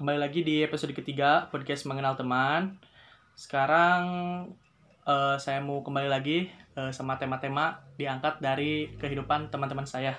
[0.00, 2.72] kembali lagi di episode ketiga podcast mengenal teman.
[3.36, 4.00] Sekarang
[5.04, 10.16] eh, saya mau kembali lagi eh, sama tema-tema diangkat dari kehidupan teman-teman saya.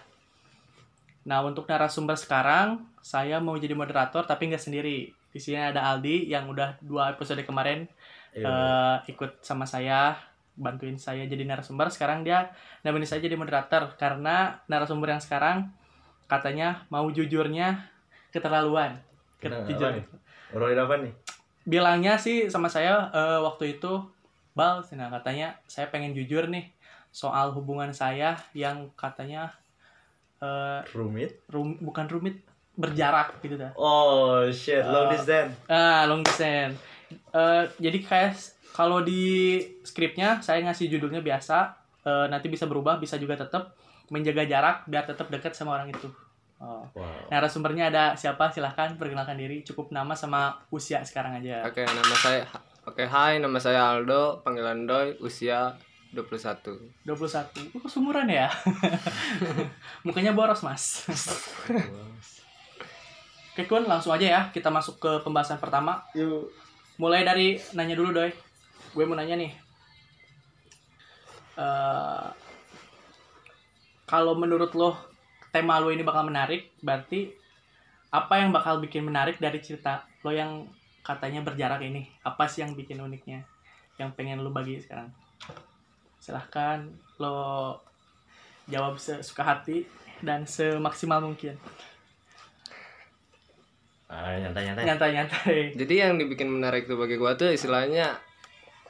[1.26, 5.18] Nah untuk narasumber sekarang saya mau jadi moderator tapi nggak sendiri.
[5.34, 7.90] Di sini ada Aldi yang udah dua episode kemarin
[8.38, 10.14] eh, ikut sama saya
[10.62, 11.90] bantuin saya jadi narasumber.
[11.90, 12.54] Sekarang dia
[12.86, 15.74] nemenin saya jadi moderator karena narasumber yang sekarang
[16.30, 17.90] katanya mau jujurnya
[18.30, 19.10] keterlaluan.
[19.42, 19.90] Jujur.
[19.92, 20.06] nih?
[20.52, 21.14] Ngomongin apa nih?
[21.62, 24.02] bilangnya sih sama saya eh, waktu itu
[24.52, 26.66] bal nah katanya saya pengen jujur nih
[27.10, 29.54] soal hubungan saya yang katanya
[30.38, 31.38] eh, Rumit?
[31.48, 32.42] rum- bukan rumit
[32.74, 35.54] berjarak gitu dah Oh shit, long Eh, distance.
[35.68, 38.34] ah long distance Eh, jadi kayak
[38.72, 43.78] kalau di skripnya saya ngasih judulnya biasa eh, nanti bisa berubah bisa juga tetap
[44.10, 46.10] menjaga jarak biar tetap dekat sama orang itu
[46.62, 46.86] oh.
[46.94, 47.28] Wow.
[47.34, 52.46] narasumbernya ada siapa silahkan perkenalkan diri cukup nama sama usia sekarang aja Oke, nama saya
[52.82, 55.78] Oke, hai, nama saya Aldo, panggilan Doi, usia
[56.18, 57.06] 21.
[57.06, 57.78] 21.
[57.78, 58.50] Uh, sumuran ya?
[60.06, 61.06] Mukanya boros, Mas.
[63.54, 64.42] Oke, Kun, langsung aja ya.
[64.50, 66.02] Kita masuk ke pembahasan pertama.
[66.18, 66.50] Yuk.
[66.98, 68.34] Mulai dari nanya dulu, Doi.
[68.98, 69.54] Gue mau nanya nih.
[71.62, 72.28] Eh,
[74.10, 74.98] kalau menurut lo,
[75.52, 77.32] tema lo ini bakal menarik, berarti
[78.12, 80.68] apa yang bakal bikin menarik dari cerita lo yang
[81.04, 82.08] katanya berjarak ini?
[82.24, 83.44] Apa sih yang bikin uniknya?
[84.00, 85.12] Yang pengen lo bagi sekarang?
[86.20, 86.88] Silahkan
[87.20, 87.78] lo
[88.72, 89.84] jawab sesuka hati
[90.24, 91.60] dan semaksimal mungkin.
[94.12, 94.84] Ah, nyantai-nyantai.
[94.84, 95.58] Nyantai-nyantai.
[95.80, 98.20] Jadi yang dibikin menarik tuh bagi gua tuh istilahnya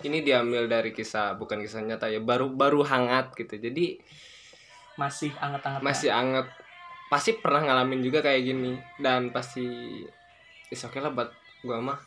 [0.02, 3.62] ini diambil dari kisah, bukan kisah nyata ya, baru baru hangat gitu.
[3.62, 4.02] Jadi
[5.02, 5.82] Masih anget-anget.
[5.82, 6.48] masih anget.
[7.10, 9.66] Pasti pernah ngalamin juga kayak gini dan pasti
[10.70, 11.34] is oke lah buat
[11.66, 12.00] gua mah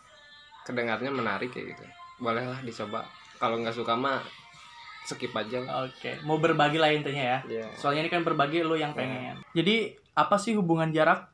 [0.62, 1.84] kedengarnya menarik kayak gitu.
[2.22, 3.03] Boleh lah dicoba.
[3.43, 4.22] Kalau nggak suka mah
[5.04, 5.60] skip aja.
[5.84, 7.38] Oke, mau berbagi lah intinya ya.
[7.44, 7.66] Iya.
[7.77, 9.43] Soalnya ini kan berbagi lo yang pengen.
[9.53, 11.28] Jadi apa sih hubungan jarak?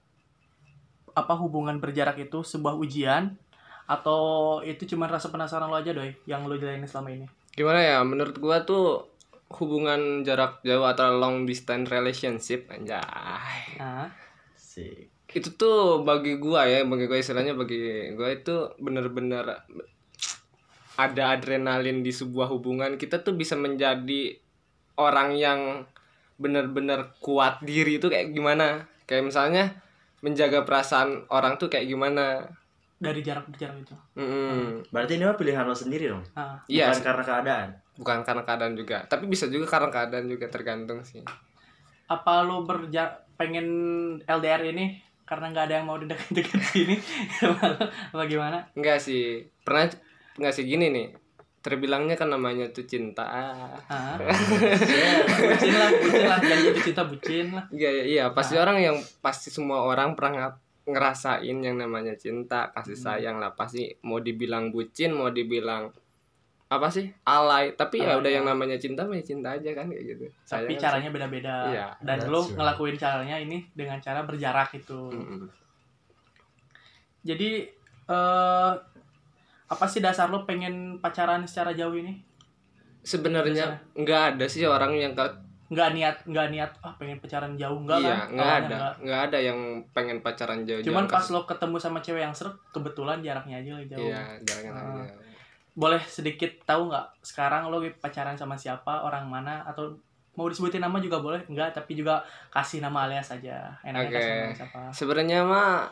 [1.15, 3.37] Apa hubungan berjarak itu sebuah ujian
[3.87, 7.27] atau itu cuma rasa penasaran lo aja doi yang lo jalanin selama ini?
[7.51, 9.10] gimana ya menurut gua tuh
[9.51, 13.77] hubungan jarak jauh atau long distance relationship anjay.
[13.83, 14.07] Nah,
[14.55, 15.11] Sik.
[15.31, 19.63] itu tuh bagi gua ya bagi gua istilahnya bagi gua itu bener-bener
[20.99, 22.95] ada adrenalin di sebuah hubungan.
[22.95, 24.39] Kita tuh bisa menjadi
[25.01, 25.61] orang yang
[26.41, 28.87] bener-bener kuat diri itu kayak gimana?
[29.09, 29.65] Kayak misalnya
[30.21, 32.53] menjaga perasaan orang tuh kayak gimana
[33.01, 33.97] dari jarak berjarak itu.
[34.15, 34.85] Mm-mm.
[34.93, 36.21] Berarti ini mah pilihan lo sendiri dong.
[36.37, 37.69] Nah, iya Bukan karena keadaan.
[37.97, 41.21] bukan karena keadaan juga tapi bisa juga karena keadaan juga tergantung sih
[42.07, 43.69] apa lo berja pengen
[44.25, 46.97] LDR ini karena nggak ada yang mau deket-deket sini
[48.13, 48.67] apa gimana?
[48.75, 49.47] Enggak sih.
[49.63, 49.87] Pernah
[50.35, 51.07] enggak sih gini nih.
[51.61, 53.23] Terbilangnya kan namanya tuh cinta.
[53.23, 53.77] Ah.
[53.87, 54.17] Ah,
[55.55, 57.65] bucin lah, bucin lah, jangan jadi cinta bucin lah.
[57.71, 58.25] Iya iya, iya.
[58.33, 60.57] pasti orang yang pasti semua orang pernah
[60.93, 63.55] ngerasain yang namanya cinta, kasih sayang lah.
[63.55, 65.91] Pasti mau dibilang bucin, mau dibilang
[66.71, 67.11] apa sih?
[67.27, 67.75] Alay.
[67.75, 68.39] Tapi ya udah ya.
[68.39, 70.25] yang namanya cinta mah ya cinta aja kan kayak gitu.
[70.47, 71.55] Tapi Sayang caranya beda-beda.
[71.67, 72.55] Iya, Dan that's lo right.
[72.55, 75.11] ngelakuin caranya ini dengan cara berjarak itu.
[75.11, 75.19] sih.
[75.19, 75.49] Mm-mm.
[77.27, 77.51] Jadi
[78.11, 78.73] eh
[79.71, 82.23] apa sih dasar lo pengen pacaran secara jauh ini?
[83.03, 87.79] Sebenarnya nggak ada sih orang yang ke Nggak niat, nggak niat ah pengen pacaran jauh
[87.79, 88.29] enggak iya, kan?
[88.35, 88.67] nggak ada.
[88.75, 88.95] nggak.
[89.07, 89.59] Nggak ada yang
[89.95, 90.87] pengen pacaran jauh-jauh.
[90.91, 91.31] Cuman pas kan.
[91.31, 94.11] lo ketemu sama cewek yang seret, kebetulan jaraknya aja jauh.
[94.11, 95.07] Iya, Ah.
[95.07, 95.15] aja.
[95.79, 99.95] Boleh sedikit tahu nggak sekarang lo pacaran sama siapa, orang mana atau
[100.35, 102.19] mau disebutin nama juga boleh, enggak tapi juga
[102.51, 103.71] kasih nama alias aja.
[103.87, 104.17] Enaknya Oke.
[104.19, 104.81] kasih nama siapa?
[104.91, 105.87] Sebenarnya mah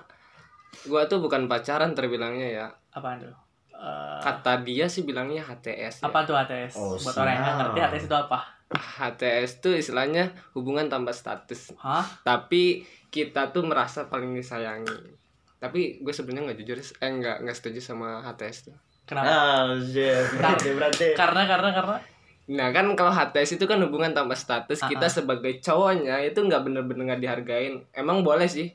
[0.91, 2.67] gua tuh bukan pacaran terbilangnya ya.
[2.91, 3.31] Apaan tuh?
[3.79, 6.03] Eh, Kata dia sih bilangnya HTS.
[6.03, 6.11] Ya.
[6.11, 6.75] apa tuh HTS?
[6.75, 8.58] Oh, Buat orang yang nggak ngerti HTS itu apa?
[8.69, 11.73] HTS tuh istilahnya hubungan tanpa status.
[11.81, 12.05] Hah?
[12.21, 15.17] Tapi kita tuh merasa paling disayangi.
[15.59, 18.77] Tapi gue sebenarnya nggak jujur, eh nggak nggak setuju sama HTS tuh.
[19.09, 19.29] Kenapa?
[19.33, 20.37] Ah, shit.
[20.37, 21.07] Berarti berarti.
[21.17, 21.97] Karena karena karena
[22.49, 25.13] Nah kan kalau HTS itu kan hubungan tanpa status, kita Ah, ah.
[25.13, 27.75] sebagai cowoknya itu nggak bener-bener nggak dihargain.
[27.93, 28.73] Emang boleh sih.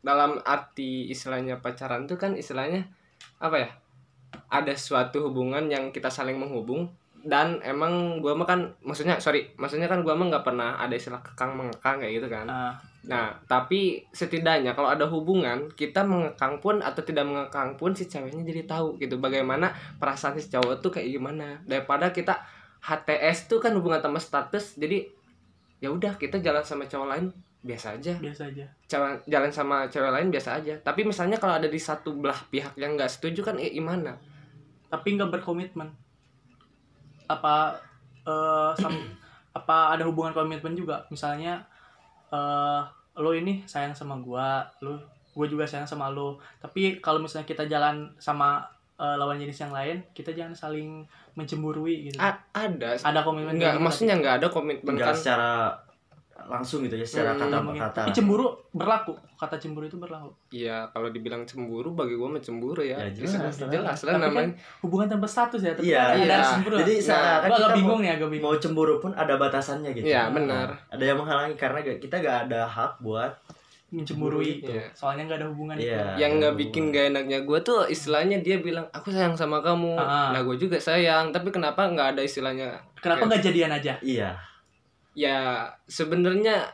[0.00, 2.86] Dalam arti istilahnya pacaran tuh kan istilahnya
[3.42, 3.70] apa ya?
[4.50, 6.90] Ada suatu hubungan yang kita saling menghubung
[7.20, 11.20] dan emang gua mah kan maksudnya sorry maksudnya kan gua mah nggak pernah ada istilah
[11.20, 12.46] kekang mengekang kayak gitu kan.
[12.48, 12.72] Ah,
[13.04, 18.40] nah tapi setidaknya kalau ada hubungan kita mengekang pun atau tidak mengekang pun si ceweknya
[18.40, 19.68] jadi tahu gitu bagaimana
[20.00, 21.60] perasaan si cowok tuh kayak gimana.
[21.68, 22.40] Daripada kita
[22.80, 25.04] HTS tuh kan hubungan tanpa status jadi
[25.84, 27.28] ya udah kita jalan sama cowok lain
[27.60, 28.16] biasa aja.
[28.16, 28.64] Biasa aja.
[28.88, 30.74] Jalan jalan sama cewek lain biasa aja.
[30.80, 34.16] Tapi misalnya kalau ada di satu belah pihak yang nggak setuju kan eh, gimana?
[34.88, 35.99] Tapi nggak berkomitmen
[37.30, 37.78] apa
[38.26, 39.14] eh sam-
[39.50, 40.98] apa ada hubungan komitmen juga.
[41.08, 41.62] Misalnya
[42.28, 42.82] eh
[43.16, 44.98] lo ini sayang sama gua lo
[45.30, 46.36] gue juga sayang sama lo.
[46.58, 48.66] Tapi kalau misalnya kita jalan sama
[48.98, 52.18] eh, lawan jenis yang lain kita jangan saling mencemburui gitu.
[52.18, 52.98] A- ada.
[52.98, 55.50] Ada komitmen nggak gitu, maksudnya nggak ada komitmen Enggak kan secara
[56.50, 58.00] langsung gitu ya, secara Hmm, kata per kata.
[58.02, 62.82] tapi cemburu berlaku kata cemburu itu berlaku Iya, kalau dibilang cemburu bagi gua mah cemburu
[62.82, 62.98] ya.
[62.98, 63.70] Ya, jelas, Jelas, lah.
[63.70, 64.52] jelas lah Tapi namanya.
[64.80, 66.38] hubungan tanpa status ya tapi Iya, ada iya.
[66.44, 69.10] cemburu Jadi nah, seakan gue agak kita bingung mau, nih agak bingung mau cemburu pun
[69.12, 70.04] ada batasannya gitu.
[70.04, 70.68] Iya, benar.
[70.88, 73.32] Ada yang menghalangi karena gak- kita gak ada hak buat
[73.90, 74.86] mencemburui Iya.
[74.92, 76.14] soalnya nggak ada hubungan itu Iya.
[76.16, 79.94] Yang nggak bikin gak enaknya gua tuh istilahnya dia bilang aku sayang sama kamu.
[79.94, 80.30] Ah.
[80.30, 82.78] Nah, gue juga sayang, tapi kenapa nggak ada istilahnya?
[82.96, 84.30] kenapa nggak jadian aja Iya.
[85.12, 85.38] Ya,
[85.86, 86.70] sebenarnya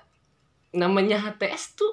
[0.71, 1.93] namanya HTS tuh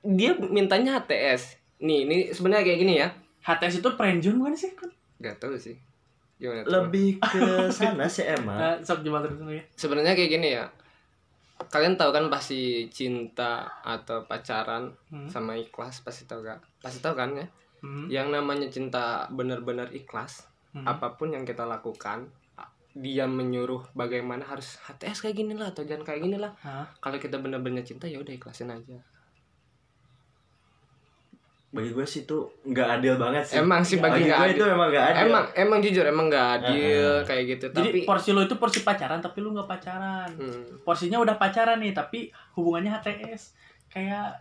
[0.00, 1.58] dia mintanya HTS.
[1.80, 3.08] Nih, ini sebenarnya kayak gini ya.
[3.40, 5.76] HTS itu friendzone bukan sih kan Gak tahu sih.
[6.36, 6.70] Gimana tuh?
[6.72, 8.56] Lebih ke sana sih emang.
[8.56, 10.64] nah, sok coba terus dulu ya Sebenarnya kayak gini ya.
[11.60, 15.28] Kalian tahu kan pasti cinta atau pacaran Hmm.
[15.28, 16.60] sama ikhlas pasti tahu gak?
[16.80, 17.44] Pasti tahu kan ya?
[17.80, 18.06] Hmm.
[18.08, 20.86] Yang namanya cinta benar-benar ikhlas, Hmm.
[20.86, 22.30] apa pun yang kita lakukan,
[22.92, 26.50] dia menyuruh bagaimana harus HTS kayak gini lah atau jangan kayak gini lah.
[26.58, 26.86] Hah?
[26.98, 28.98] Kalau kita benar-benar cinta ya udah ikhlasin aja.
[31.70, 32.34] Bagi gue sih itu
[32.66, 33.56] nggak adil banget sih.
[33.56, 34.54] Emang sih bagi Bagi gue adil.
[34.58, 35.22] itu emang nggak adil.
[35.22, 37.22] Emang emang jujur emang nggak adil Uh-uh.
[37.22, 37.66] kayak gitu.
[37.70, 41.78] jadi Tapi porsi lo itu porsi pacaran tapi lu nggak pacaran Hmm, porsinya udah pacaran
[41.78, 43.54] nih tapi hubungannya HTS
[43.86, 44.34] kayak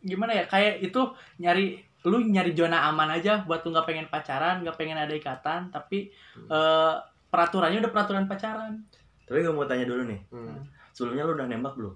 [0.00, 0.98] gimana ya kayak itu
[1.38, 5.70] nyari lu nyari zona aman aja buat lu nggak pengen pacaran nggak pengen ada ikatan
[5.70, 6.10] tapi
[6.50, 6.94] eh,
[7.32, 8.76] peraturannya udah peraturan pacaran
[9.24, 10.20] Tapi gue mau tanya dulu nih.
[10.28, 10.60] hmm.
[10.92, 11.94] Sebelumnya lu udah nembak belum?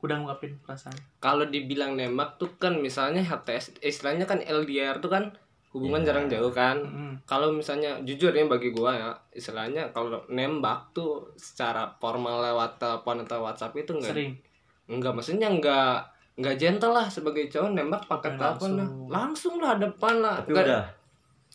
[0.00, 5.32] udah ngungkapin perasaan kalau dibilang nembak tuh kan misalnya HTS istilahnya kan LDR tuh kan
[5.72, 6.06] hubungan Iya.
[6.06, 7.12] jarang jauh kan Mm-mm.
[7.24, 13.24] kalau misalnya jujur ya bagi gua ya istilahnya kalau nembak tuh secara formal lewat telepon
[13.24, 14.32] atau WhatsApp itu enggak sering
[14.86, 16.04] enggak maksudnya enggak
[16.36, 19.56] enggak gentle lah sebagai cowok nembak pakai telepon lah langsung.
[19.56, 20.84] lah depan lah Tapi Nggak- udah.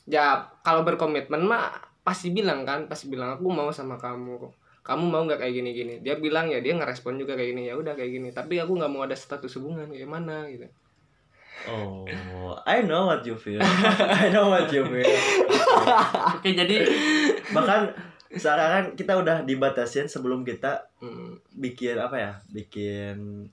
[0.05, 0.25] ya
[0.59, 1.69] kalau berkomitmen mah
[2.09, 4.49] pasti bilang kan pasti bilang aku mau sama kamu
[4.81, 7.75] kamu mau nggak kayak gini gini dia bilang ya dia ngerespon juga kayak gini ya
[7.75, 10.65] udah kayak gini tapi aku nggak mau ada status hubungan kayak mana gitu
[11.67, 12.07] Oh,
[12.65, 13.59] I know what you feel.
[13.59, 15.11] I know what you feel.
[16.31, 16.87] oke jadi
[17.51, 17.81] Bahkan
[18.31, 21.35] sekarang kan kita udah dibatasin sebelum kita Hmm.
[21.51, 22.31] bikin apa ya?
[22.47, 23.43] Bikin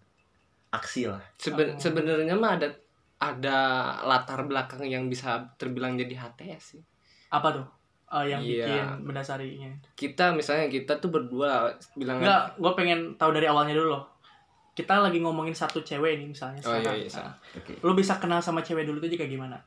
[0.69, 1.19] aksi lah.
[1.35, 1.81] Seben- Oh.
[1.83, 2.69] sebenarnya mah ada
[3.17, 3.59] ada
[4.05, 6.83] latar belakang yang bisa terbilang jadi HTS sih
[7.27, 7.67] apa tuh
[8.07, 8.65] Eh, yang Iya.
[8.65, 13.99] bikin mendasarinya kita misalnya kita tuh berdua bilang Enggak, gue pengen tahu dari awalnya dulu
[13.99, 14.05] loh.
[14.73, 16.97] Kita lagi ngomongin satu cewek ini misalnya Oh, iya, sekarang.
[17.01, 17.73] iya, Nah, Oke.
[17.81, 19.59] lu bisa kenal sama cewek dulu tuh kayak gimana?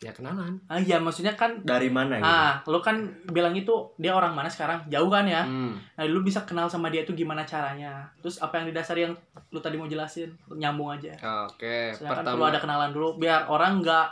[0.00, 2.24] ya kenalan Ah iya, maksudnya kan Dari mana gitu?
[2.24, 2.96] ah, lu kan
[3.28, 3.68] bilang itu
[3.98, 4.80] dia orang mana sekarang?
[4.88, 5.44] Jauh kan ya?
[5.44, 5.76] Hmm.
[5.76, 8.08] Nah, lu bisa kenal sama dia itu gimana caranya?
[8.16, 9.12] Terus apa yang didasari yang
[9.50, 10.32] lu tadi mau jelasin?
[10.48, 11.12] Nyambung aja.
[11.44, 14.06] oke perlu pertama ada kenalan dulu biar orang nggak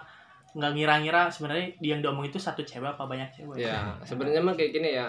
[0.59, 3.63] nggak ngira-ngira sebenarnya dia yang diomong itu satu cewek apa banyak cewek.
[3.63, 5.07] ya sebenarnya mah kayak gini ya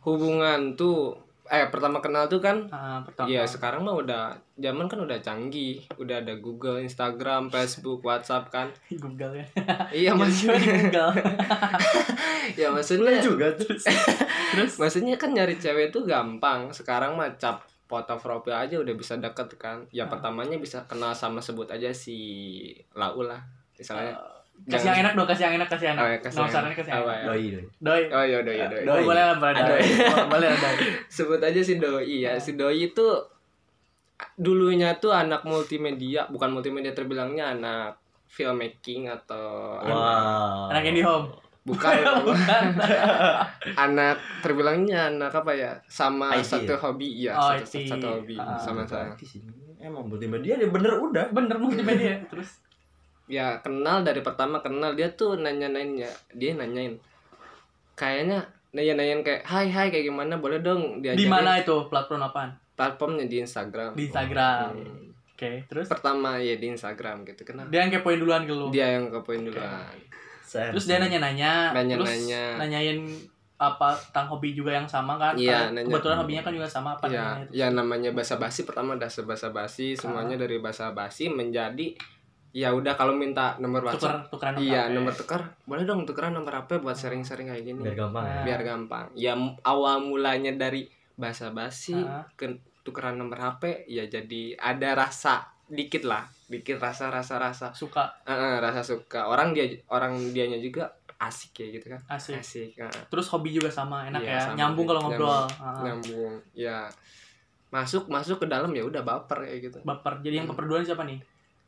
[0.00, 3.30] hubungan tuh eh pertama kenal tuh kan Ah, pertama.
[3.30, 4.22] Iya sekarang mah udah
[4.52, 8.66] zaman kan udah canggih, udah ada Google, Instagram, Facebook, WhatsApp kan.
[8.98, 9.46] Google ya.
[9.94, 11.12] Iya maksudnya, Google.
[12.60, 13.78] ya maksudnya, juga tuh.
[14.50, 16.74] Terus maksudnya kan nyari cewek tuh gampang.
[16.74, 19.86] Sekarang mah cap foto profil aja udah bisa deket kan.
[19.90, 20.10] Ya Ah.
[20.10, 22.18] pertamanya bisa kenal sama sebut aja si
[22.90, 23.38] Lau lah,
[23.72, 24.18] misalnya.
[24.66, 26.10] Kasih yang enak dong, kasih yang enak, kasih yang Oh, enak.
[26.10, 26.78] ya, kasih Nomor yang sarannya enak.
[26.78, 27.16] kasih yang Apa enak.
[27.16, 27.26] ya?
[27.26, 27.64] Doi, doi.
[27.78, 28.02] Doi.
[28.10, 28.82] Oh iya doi doi.
[28.82, 29.02] Doi.
[29.04, 29.82] boleh lah, boleh Doi.
[30.26, 30.76] Boleh lah, doi.
[31.14, 32.32] Sebut aja si doi ya.
[32.36, 33.06] Si doi itu
[34.34, 40.70] dulunya tuh anak multimedia, bukan multimedia terbilangnya anak filmmaking atau anak- Wow.
[40.70, 41.28] Anak Indie Home.
[41.66, 42.64] bukan Bukan.
[43.76, 46.78] anak terbilangnya anak apa ya sama IT satu ya?
[46.78, 47.90] hobi ya Oh, satu, IT.
[47.90, 48.54] satu hobi Ah.
[48.54, 49.10] sama saya
[49.76, 51.26] Emang multimedia dia bener udah.
[51.28, 52.22] Bener multimedia.
[52.24, 52.62] Terus
[53.26, 56.94] ya kenal dari pertama kenal dia tuh nanya nanya dia nanyain
[57.94, 58.38] kayaknya
[58.70, 62.50] nanya nanyain kayak hai hai kayak gimana boleh dong di diajarin mana itu platform apaan?
[62.76, 64.68] platformnya di Instagram Di Instagram.
[64.76, 65.08] Hmm.
[65.36, 68.68] Oke, terus pertama ya di Instagram gitu kenal dia yang kepoin duluan ke lu.
[68.72, 69.84] dia yang ke poin duluan
[70.46, 70.70] Sen.
[70.70, 72.44] Terus dia nanya-nanya, terus Nanya-nanya.
[72.54, 72.98] nanyain
[73.56, 75.34] apa tentang hobi juga yang sama kan?
[75.34, 75.90] Iya, Karena nanya.
[75.90, 77.52] Kebetulan hobinya kan juga sama apa ya namanya itu?
[77.56, 81.96] ya namanya basa basi pertama dasar basa basi semuanya dari basa basi menjadi
[82.56, 84.94] ya udah kalau minta nomor Tuker, WhatsApp tukeran Iya, HP.
[84.94, 85.40] nomor tukar.
[85.62, 87.80] Boleh dong tukeran nomor HP buat sharing-sharing kayak gini.
[87.82, 88.40] biar gampang ya.
[88.42, 89.04] Biar gampang.
[89.12, 89.32] Ya
[89.62, 92.24] awal mulanya dari basa-basi Ah.
[92.32, 98.06] ke tukeran nomor HP ya jadi ada rasa dikit lah dikit rasa rasa rasa suka
[98.22, 100.86] Eh, eh, rasa suka orang dia orang dianya juga
[101.16, 103.02] asik ya gitu kan asik asik eh.
[103.06, 104.54] terus hobi juga sama enak Iya, ya sama.
[104.54, 105.50] nyambung kalau ngobrol Nyambung.
[105.58, 106.78] Ah, nyambung ya
[107.68, 111.02] masuk masuk ke dalam ya udah baper kayak gitu baper jadi yang baper duluan siapa
[111.02, 111.18] nih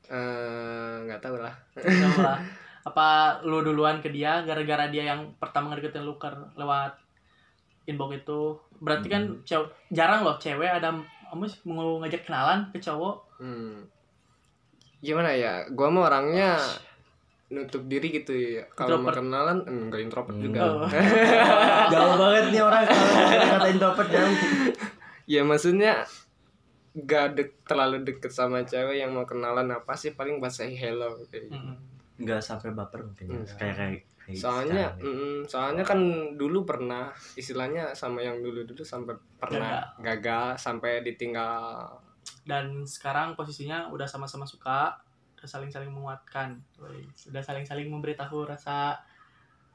[0.08, 2.38] Eh, nggak tahu lah Tahu lah.
[2.88, 3.08] apa
[3.42, 6.96] lu duluan ke dia gara-gara dia yang pertama ngedeketin lu ker lewat
[7.84, 8.40] inbox itu
[8.78, 9.40] berarti kan Hmm.
[9.42, 13.84] cew- jarang loh cewek ada apa sih, mau ngajak kenalan ke cowok Hmm.
[14.98, 15.68] Gimana ya?
[15.70, 16.56] Gua mah orangnya
[17.48, 18.64] nutup diri gitu ya.
[18.70, 20.60] Kalau mau kenalan enggak introvert juga.
[20.64, 20.88] Oh.
[21.92, 23.08] Jauh banget nih orang kalau
[23.52, 24.34] kata introvert jauh.
[25.24, 26.02] ya maksudnya
[27.04, 31.52] gak dek, terlalu deket sama cewek yang mau kenalan apa sih paling bahasa hello kayak
[31.52, 31.54] gitu.
[31.54, 31.76] Mm-mm.
[32.18, 33.26] Enggak sampai baper mungkin.
[33.30, 33.44] ya.
[33.54, 35.06] Kayak kayak kayak Soalnya ya.
[35.06, 36.00] mm, soalnya kan
[36.36, 41.88] dulu pernah istilahnya sama yang dulu-dulu sampai pernah gagal sampai ditinggal
[42.44, 44.96] dan sekarang posisinya udah sama-sama suka
[45.38, 48.98] udah saling-saling menguatkan Woi, sudah saling-saling memberitahu rasa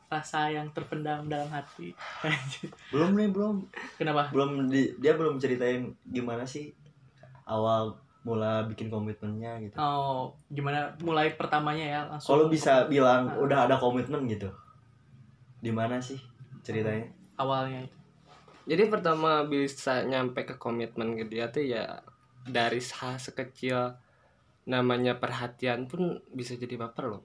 [0.05, 1.89] rasa yang terpendam dalam hati
[2.93, 3.55] belum nih belum
[3.97, 6.69] kenapa belum di- dia belum ceritain gimana sih
[7.45, 9.75] awal mula bikin komitmennya gitu.
[9.75, 13.35] oh gimana mulai pertamanya ya langsung Kalau bisa bilang Ah.
[13.37, 14.47] udah ada komitmen gitu.
[15.59, 16.19] Di mana sih
[16.61, 17.03] ceritanya?
[17.35, 17.97] awalnya itu
[18.63, 21.99] Jadi pertama bisa nyampe ke komitmen ke dia tuh ya
[22.43, 23.91] dari hal sekecil
[24.63, 27.23] namanya perhatian pun bisa jadi baper loh.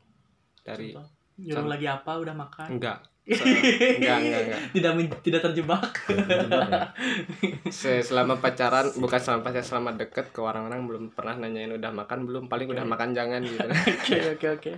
[0.60, 1.06] Dari Contoh,
[1.38, 1.70] nyuruh Contoh.
[1.70, 2.98] lagi apa udah makan enggak
[3.98, 4.60] Enggak enggak enggak.
[4.72, 6.80] tidak men- tidak terjebak Jebak ya?
[7.68, 12.24] Se- selama pacaran bukan selama pacaran selama deket ke orang-orang belum pernah nanyain udah makan
[12.24, 13.60] belum paling udah makan jangan gitu.
[13.92, 14.72] oke oke oke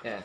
[0.00, 0.18] ya.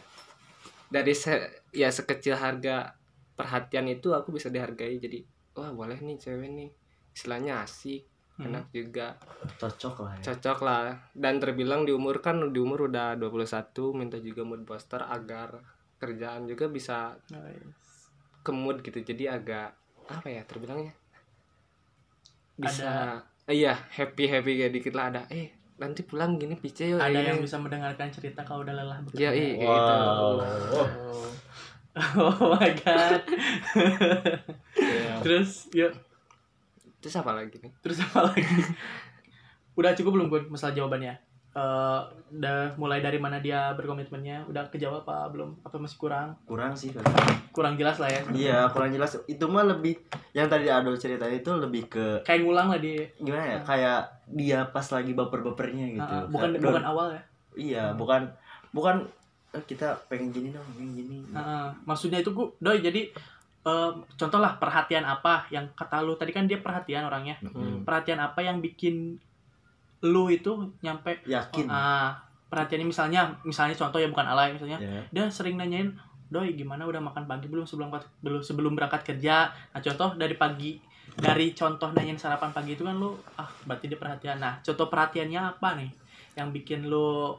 [0.87, 2.95] Dari se- ya sekecil harga
[3.33, 5.19] perhatian itu aku bisa dihargai jadi
[5.53, 6.69] wah boleh nih cewek nih
[7.11, 8.49] istilahnya asik Hmm.
[8.49, 9.13] enak juga
[9.61, 10.23] Cocok lah ya.
[10.25, 10.81] cocok lah
[11.13, 13.45] dan terbilang di umur kan di umur udah 21
[13.93, 15.61] minta juga mood booster agar
[16.03, 18.11] kerjaan juga bisa Nice.
[18.43, 18.99] ke mood gitu.
[18.99, 19.71] Jadi agak
[20.11, 20.91] apa ya terbilangnya?
[22.59, 23.17] Bisa
[23.47, 25.15] eh, iya happy happy kayak dikit lah.
[25.15, 26.99] Ada eh nanti pulang gini pice yuk.
[26.99, 29.23] Ada eh, yang bisa mendengarkan cerita kalau udah lelah bekerja.
[29.23, 29.93] Ya iya kayak gitu.
[29.95, 30.35] Wow.
[30.75, 30.89] oh.
[32.57, 33.21] My god.
[34.75, 35.13] Iya.
[35.23, 35.93] terus yuk.
[36.99, 37.71] Terus apa lagi nih?
[37.79, 38.43] Terus apa lagi?
[39.73, 41.99] Udah cukup belum Gun masalah jawabannya Eh,
[42.33, 46.89] udah mulai dari mana dia berkomitmennya udah kejawab apa belum apa masih kurang Kurang sih.
[47.53, 49.13] kurang jelas lah ya Iya, kurang jelas.
[49.23, 53.45] Itu mah lebih yang tadi Adol cerita itu lebih ke kayak ngulang lah di gimana
[53.47, 53.59] ya?
[53.61, 56.01] Kayak dia pas lagi baper-bapernya gitu.
[56.11, 57.21] Ah, bukan Kayak- bukan awal ya
[57.53, 58.21] Iya, bukan
[58.73, 58.95] bukan
[59.53, 61.17] eh, kita pengen gini dong, pengen gini.
[61.31, 63.13] Ah, maksudnya itu gua doi jadi
[63.63, 67.85] eh, contoh lah perhatian apa yang kata lu tadi kan dia perhatian orangnya Mm-mm.
[67.85, 69.21] perhatian apa yang bikin
[70.03, 70.51] lu itu
[70.83, 71.67] nyampe Yakin.
[71.67, 72.19] ah
[72.51, 75.01] perhatiannya misalnya misalnya contoh ya bukan alay misalnya Ya.
[75.09, 75.95] dia sering nanyain
[76.29, 80.77] doi gimana udah makan pagi belum sebelum belum sebelum berangkat kerja nah contoh dari pagi
[81.13, 85.41] dari contoh nanyain sarapan pagi itu kan lu ah berarti dia perhatian nah contoh perhatiannya
[85.41, 85.89] apa nih
[86.33, 87.37] yang bikin lu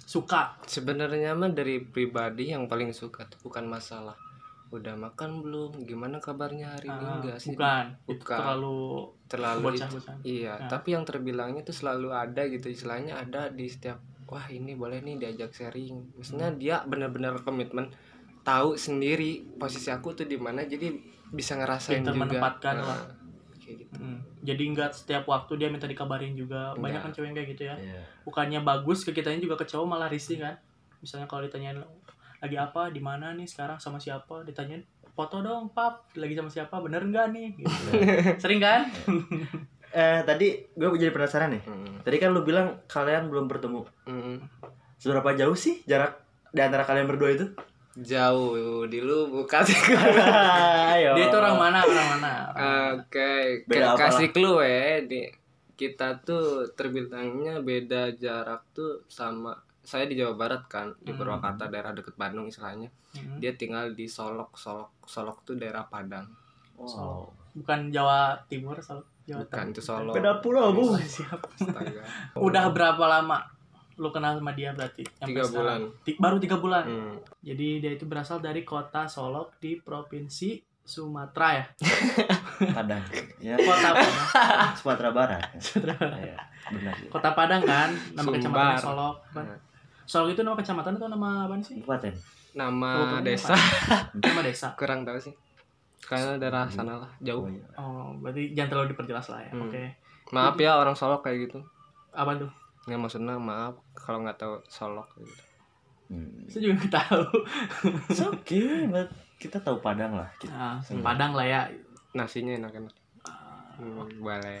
[0.00, 4.16] suka sebenarnya mah dari pribadi yang paling suka tuh bukan masalah
[4.70, 8.38] udah makan belum gimana kabarnya hari ini Ah, enggak sih bukan itu Bukan.
[8.38, 8.78] terlalu
[9.26, 10.68] terlalu bocah itu- bocah Iya, Nah.
[10.68, 15.18] tapi yang terbilangnya tuh selalu ada gitu istilahnya ada di setiap wah ini boleh nih
[15.18, 16.14] diajak sharing.
[16.14, 17.90] Maksudnya dia benar-benar komitmen
[18.40, 20.94] tahu sendiri posisi aku tuh di mana jadi
[21.28, 22.22] bisa ngerasain Pintar juga.
[22.24, 23.00] menempatkan Nah, lah.
[23.60, 23.94] kayak gitu.
[23.96, 24.18] Hmm.
[24.40, 27.12] jadi nggak setiap waktu dia minta dikabarin juga banyak kan Enggak.
[27.12, 28.02] cewek yang kayak gitu ya Iya.
[28.24, 30.56] bukannya bagus ke kitanya juga ke cowok malah risih kan
[30.98, 31.78] misalnya kalau ditanyain
[32.40, 34.80] lagi apa di mana nih sekarang sama siapa ditanyain
[35.10, 37.88] foto dong pap lagi sama siapa bener nggak nih gitu.
[38.42, 38.88] sering kan
[39.90, 41.66] Eh tadi gue jadi penasaran nih.
[41.66, 43.82] Mm, Tadi kan lu bilang kalian belum bertemu.
[44.06, 44.36] mm.
[44.96, 46.14] Seberapa jauh sih jarak
[46.48, 47.50] di antara kalian berdua itu?
[47.98, 49.66] Jauh di lu bukan.
[50.94, 51.18] Ayo.
[51.18, 52.32] dia itu orang mana orang mana
[52.94, 55.02] Oke, Beda Ka- apa kasih clue ya.
[55.02, 55.26] Di,
[55.74, 59.58] kita tuh terbilangnya beda jarak tuh sama
[59.90, 61.18] saya di Jawa Barat kan, di Hmm.
[61.18, 62.86] Purwakarta daerah deket Bandung istilahnya.
[63.10, 63.36] Hmm.
[63.36, 66.30] Dia tinggal di Solok, Solok, Solok tuh daerah Padang.
[66.76, 67.26] Wow.
[67.50, 69.68] bukan Jawa Timur Solo Jawa Bukan Tengah.
[69.68, 70.10] itu Solo.
[70.10, 70.86] Beda pulau, Bu.
[70.86, 71.42] Oh, siap
[72.38, 73.42] udah berapa lama
[73.96, 75.90] lu kenal sama dia berarti Tiga bulan.
[76.16, 77.14] Baru tiga bulan Hmm.
[77.40, 81.64] jadi dia itu berasal dari kota Solok di provinsi Sumatera ya
[82.76, 83.02] Padang.
[83.38, 83.54] Ya.
[83.56, 84.26] kota Padang
[84.72, 85.42] Sumatera Barat.
[85.58, 86.16] Sumatera.
[86.16, 86.38] Iya,
[86.70, 87.08] benar sih.
[87.08, 89.46] kota Padang kan nama kecamatan Solok kan?
[90.10, 92.10] Solok itu nama kecamatan atau nama apa sih Kabupaten.
[92.52, 93.54] Nama Kabupaten desa
[94.26, 95.34] nama desa kurang tahu sih.
[96.00, 97.44] Karena daerah sana lah, jauh.
[97.44, 97.62] Oh, iya.
[97.76, 99.62] oh berarti jangan terlalu diperjelas lah ya Hmm.
[99.64, 99.82] oke
[100.30, 101.58] maaf ya orang solok kayak gitu
[102.10, 102.50] apa tuh
[102.84, 105.42] nggak maksudnya maaf kalau nggak tahu solok kayak gitu
[106.10, 106.42] Hmm.
[106.46, 107.24] saya juga nggak tahu
[108.10, 110.26] It's okay, but kita tahu Padang lah.
[110.36, 110.50] Kita.
[110.50, 111.60] nah, padang lah ya
[112.10, 112.90] nasinya enak-enak
[113.78, 114.60] Hmm, boleh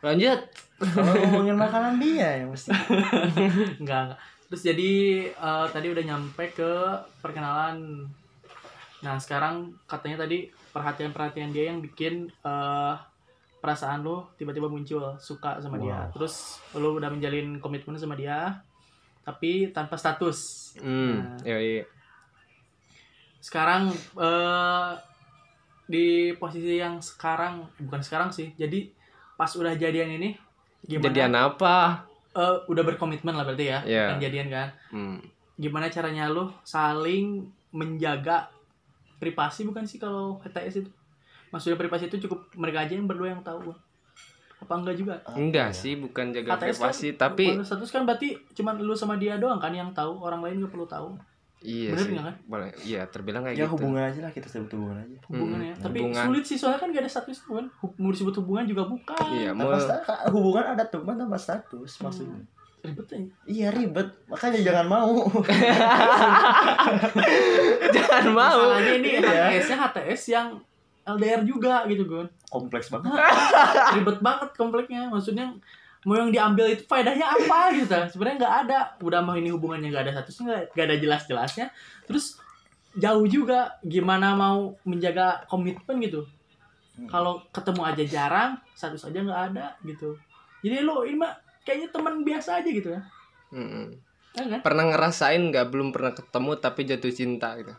[0.00, 0.40] lanjut
[0.78, 2.72] Kalau ngomongin makanan dia yang mesti.
[3.80, 4.20] Enggak, enggak.
[4.50, 4.92] Terus jadi
[5.30, 6.72] eh, tadi udah nyampe ke
[7.22, 8.02] perkenalan.
[9.00, 12.94] Nah, sekarang katanya tadi perhatian-perhatian dia yang bikin eh,
[13.62, 16.10] perasaan lo tiba-tiba muncul suka sama dia.
[16.10, 16.12] Wow.
[16.18, 18.58] Terus lo udah menjalin komitmen sama dia
[19.22, 20.72] tapi tanpa status.
[20.80, 21.36] hmm Nah.
[21.46, 21.84] iya iya
[23.38, 24.90] Sekarang eh
[25.90, 28.50] di posisi yang sekarang bukan sekarang sih.
[28.58, 28.90] Jadi
[29.38, 30.34] pas udah jadian ini
[30.84, 31.04] gimana?
[31.08, 34.14] jadian apa Eh, udah berkomitmen lah berarti ya, Iya.
[34.14, 34.68] kan jadian kan?
[34.94, 35.18] hmm.
[35.60, 37.44] gimana caranya lu saling
[37.74, 38.48] menjaga
[39.20, 40.90] privasi bukan sih kalau HTS itu
[41.52, 43.68] maksudnya privasi itu cukup mereka aja yang berdua yang tahu
[44.56, 48.40] apa enggak juga enggak sih bukan jaga HTS privasi kan, tapi kalau status kan berarti
[48.56, 51.08] cuman lu sama dia doang kan yang tahu orang lain juga perlu tahu
[51.60, 52.34] iya Bener sih kan?
[52.42, 55.16] boleh iya terbilang kayak Ya gitu hubungan aja lah kita sebut hubungan aja.
[55.24, 56.24] hubungannya Hmm, tapi hubungan.
[56.24, 59.50] sulit sih soalnya kan gak ada status kan Hub- mau disebut hubungan juga bukan iya
[59.50, 59.68] mau
[60.30, 62.40] hubungan ada teman tanpa status maksudnya.
[62.80, 65.12] ribet aja Iya ribet, makanya jangan mau.
[67.92, 69.52] jangan mau masalahnya ini Iya.
[69.52, 70.46] HTS-nya HTS yang
[71.02, 73.12] LDR juga gitu Gun Kompleks banget.
[73.94, 75.52] ribet banget kompleknya maksudnya
[76.08, 77.96] mau yang diambil itu faedahnya apa gitu.
[78.16, 78.78] Sebenarnya nggak ada.
[79.04, 81.66] Udah mau ini hubungannya nggak ada statusnya nggak nggak ada jelas jelasnya
[82.08, 82.40] terus
[82.96, 86.24] jauh juga gimana mau menjaga komitmen gitu.
[87.08, 90.16] Kalau ketemu aja jarang status aja nggak ada gitu.
[90.60, 91.32] Jadi lo ini mah
[91.64, 93.02] kayaknya teman biasa aja gitu ya.
[93.50, 93.96] Mm-mm.
[94.30, 94.60] Ya kan?
[94.62, 95.66] pernah ngerasain nggak?
[95.74, 97.74] Belum pernah ketemu tapi jatuh cinta gitu?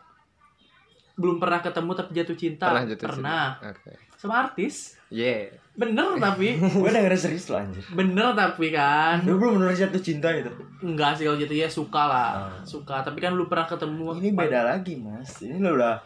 [1.16, 2.66] Belum pernah ketemu tapi jatuh cinta.
[2.68, 3.42] Pernah jatuh pernah.
[3.56, 3.70] cinta.
[3.72, 4.94] Oke sama artis?
[5.10, 5.50] Yeah.
[5.74, 6.54] Bener tapi.
[6.78, 7.82] Gue dengerin serius lo anjir.
[7.90, 9.18] bener tapi kan.
[9.26, 10.46] Lu belum bener jatuh cinta gitu.
[10.78, 12.30] Enggak sih kalau gitu ya suka lah.
[12.38, 12.62] Oh.
[12.62, 14.22] suka tapi kan lu pernah ketemu.
[14.22, 15.42] Ini beda lagi mas.
[15.42, 15.98] Ini lo udah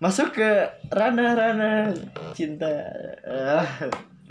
[0.00, 0.48] masuk ke
[0.88, 1.92] ranah-ranah
[2.32, 2.72] cinta.
[3.28, 3.68] Ah,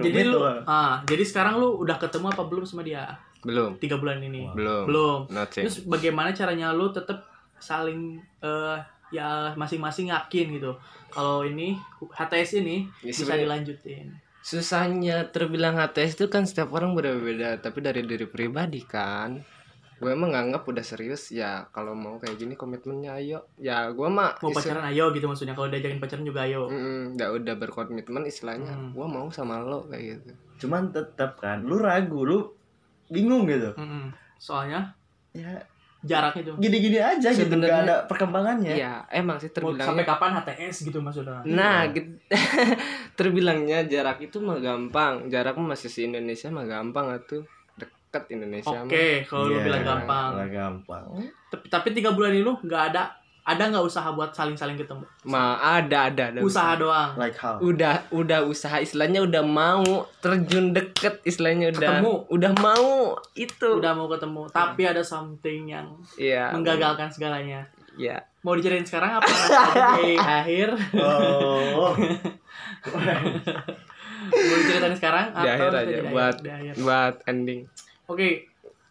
[0.01, 3.05] jadi lu ah jadi sekarang lu udah ketemu apa belum sama dia?
[3.45, 3.77] Belum.
[3.77, 4.49] Tiga bulan ini.
[4.49, 4.89] Belum.
[4.89, 5.19] Belum.
[5.29, 7.21] Nothing terus bagaimana caranya lu tetap
[7.61, 8.77] saling eh
[9.13, 10.71] ya masing-masing yakin gitu.
[11.11, 14.11] Kalau ini HTS ini Ya, bisa dilanjutin.
[14.43, 19.43] Susahnya terbilang HTS itu kan setiap orang berbeda-beda tapi dari diri pribadi kan.
[19.97, 23.49] Gue emang nganggap udah serius ya kalau mau kayak gini komitmennya ayo.
[23.57, 25.57] Ya gue mah mau pacaran ayo gitu maksudnya.
[25.57, 26.69] Kalau diajakin pacaran juga ayo.
[26.69, 28.77] Mm-mm, udah udah berkomitmen istilahnya.
[28.77, 28.93] Hmm.
[28.93, 30.31] gue mau sama lo kayak gitu.
[30.67, 32.53] Cuman tetap kan, lu ragu, lu
[33.09, 33.73] bingung gitu.
[33.73, 34.13] Mm-mm.
[34.37, 34.93] soalnya?
[35.33, 35.65] Ya
[35.99, 38.73] jaraknya tuh gini-gini aja gitu, gak ada perkembangannya.
[38.73, 42.11] Iya emang sih Mau terbilangnya sampai kapan HTS gitu maksudnya Nah, gitu.
[43.17, 45.25] terbilangnya jarak itu mah gampang.
[45.27, 47.43] Jarak mah masih si Indonesia mah gampang atuh.
[47.75, 51.03] Deket Indonesia oke kalau lu Iya, bilang gampang gampang.
[51.47, 53.11] tapi tapi tiga bulan ini lu nggak ada
[53.47, 55.07] ada nggak usaha buat saling-saling ketemu.
[55.23, 56.39] Ma ada ada ada.
[56.41, 57.55] usaha doang Like how?
[57.57, 59.87] Udah udah usaha istilahnya udah mau
[60.19, 62.13] terjun deket istilahnya udah Ketemu.
[62.27, 63.69] udah mau itu.
[63.73, 66.51] udah mau ketemu tapi ada something yang Iya.
[66.51, 67.63] menggagalkan segalanya
[67.95, 68.19] Iya.
[68.41, 69.31] mau diceritain sekarang apa
[69.97, 71.95] di akhir Oh.
[74.27, 77.61] mau diceritain sekarang Di atau akhir aja di buat di akhir buat ending.
[78.05, 78.27] oke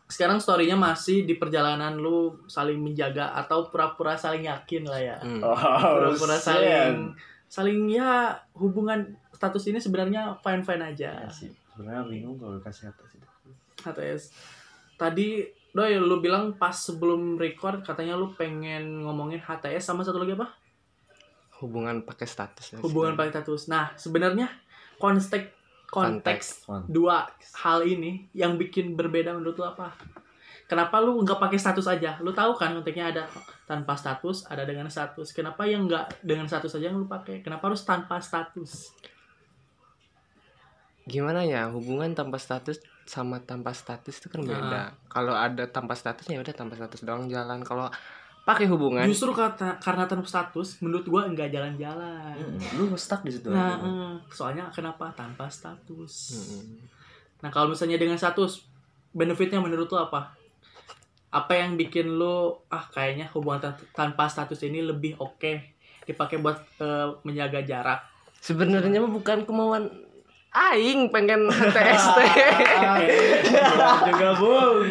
[0.07, 2.17] sekarang storynya masih di perjalanan lu
[2.47, 5.41] saling menjaga atau pura-pura saling yakin lah ya Hmm.
[5.41, 6.47] Oh, pura-pura shit.
[6.47, 6.95] saling
[7.47, 12.89] saling ya hubungan status ini sebenarnya fine fine aja Ya sih, sebenarnya bingung kalau kasih
[12.89, 13.29] atas itu.
[13.79, 14.23] HTS
[14.97, 20.33] tadi Doi lu bilang pas sebelum record katanya lu pengen ngomongin HTS sama satu lagi
[20.33, 20.49] apa
[21.57, 22.65] Hubungan pakai status.
[22.71, 24.49] ya, hubungan pakai status nah sebenarnya
[24.97, 25.29] konteks
[25.89, 26.89] konteks Konteks.
[26.91, 27.27] dua
[27.63, 29.95] hal ini yang bikin berbeda menurut lu apa
[30.67, 33.25] kenapa lu nggak pakai status aja lu tahu kan konteksnya ada
[33.65, 37.71] tanpa status ada dengan status kenapa yang nggak dengan status aja yang lu pakai kenapa
[37.71, 38.91] harus tanpa status
[41.07, 44.91] gimana ya hubungan tanpa status sama tanpa status itu kan beda.
[45.07, 47.63] Kalau ada tanpa statusnya udah tanpa status doang jalan.
[47.63, 47.87] Kalau
[48.47, 53.31] pakai hubungan justru kata karena tanpa status menurut gua nggak jalan-jalan Mm, Lu stuck di
[53.31, 53.51] situ.
[53.51, 53.83] nah aja.
[53.83, 56.65] eh, soalnya kenapa tanpa status Mm-mm.
[57.37, 58.65] Nah, kalau misalnya dengan status,
[59.11, 60.33] benefitnya menurut lo apa?
[61.29, 65.53] Apa yang bikin lo, ah kayaknya hubungan tan- tanpa status ini lebih oke
[66.03, 68.01] dipakai buat eh, menjaga jarak.
[68.39, 69.91] sebenarnya mah bukan kemauan
[70.57, 72.19] aing pengen TST.
[74.07, 74.89] Juga bung.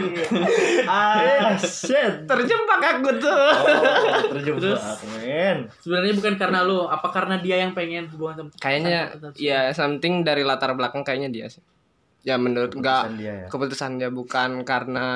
[0.86, 2.24] Ah, shit.
[2.24, 3.34] Terjebak aku tuh.
[3.34, 4.84] Oh, terjebak, Terus?
[5.16, 5.58] men.
[5.80, 9.00] Sebenarnya bukan karena lo, apa karena dia yang pengen hubungan tanpa Kayaknya
[9.34, 11.62] ya something dari latar belakang kayaknya dia sih.
[12.22, 13.48] ya menurut enggak Keputusan dia ya.
[13.48, 15.08] keputusan dia bukan karena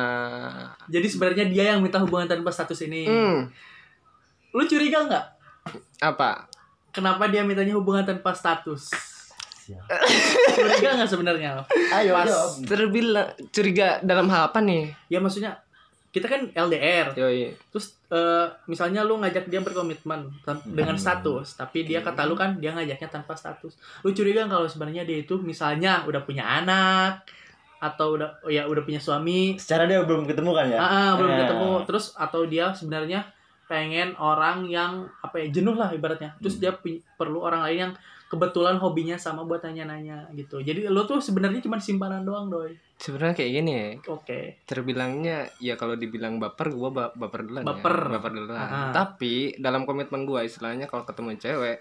[0.85, 3.05] Jadi sebenarnya dia yang minta hubungan tanpa status ini.
[3.05, 3.49] hmm,
[4.51, 5.25] Lu curiga nggak?
[5.99, 6.45] apa
[6.89, 8.93] Kenapa dia mintanya hubungan tanpa status?
[9.69, 9.85] Siap.
[10.51, 11.61] Curiga nggak sebenarnya?
[11.91, 12.49] Ayo Pas- jawab.
[12.65, 15.61] terbilang curiga dalam hal apa nih Ya maksudnya
[16.09, 17.13] kita kan LDR.
[17.13, 20.25] yoi Terus eh, misalnya lu ngajak dia berkomitmen
[20.65, 20.97] dengan Hmm.
[20.99, 23.77] status, tapi dia kata lu kan dia ngajaknya tanpa status.
[24.01, 27.21] Lu curiga nggak kalau sebenarnya dia itu misalnya udah punya anak
[27.79, 30.77] atau udah oh ya udah punya suami, Secara dia belum ketemu kan ya?
[30.77, 31.39] ah, ah, belum Ya.
[31.45, 33.21] ketemu, terus atau dia sebenarnya
[33.65, 36.33] pengen orang yang apa ya jenuh lah ibaratnya.
[36.39, 36.61] Terus Hmm.
[36.65, 36.71] dia
[37.15, 37.93] perlu orang lain yang
[38.29, 40.61] kebetulan hobinya sama buat nanya-nanya gitu.
[40.61, 42.77] Jadi lu tuh sebenarnya cuma simpanan doang, doi.
[42.95, 44.39] sebenarnya kayak gini ya Oke.
[44.63, 47.67] terbilangnya ya kalau dibilang baper gua ba- baper duluan ya.
[47.71, 47.97] Baper.
[48.11, 48.91] baper duluan Ah.
[48.91, 51.79] tapi dalam komitmen gua istilahnya kalau ketemu cewek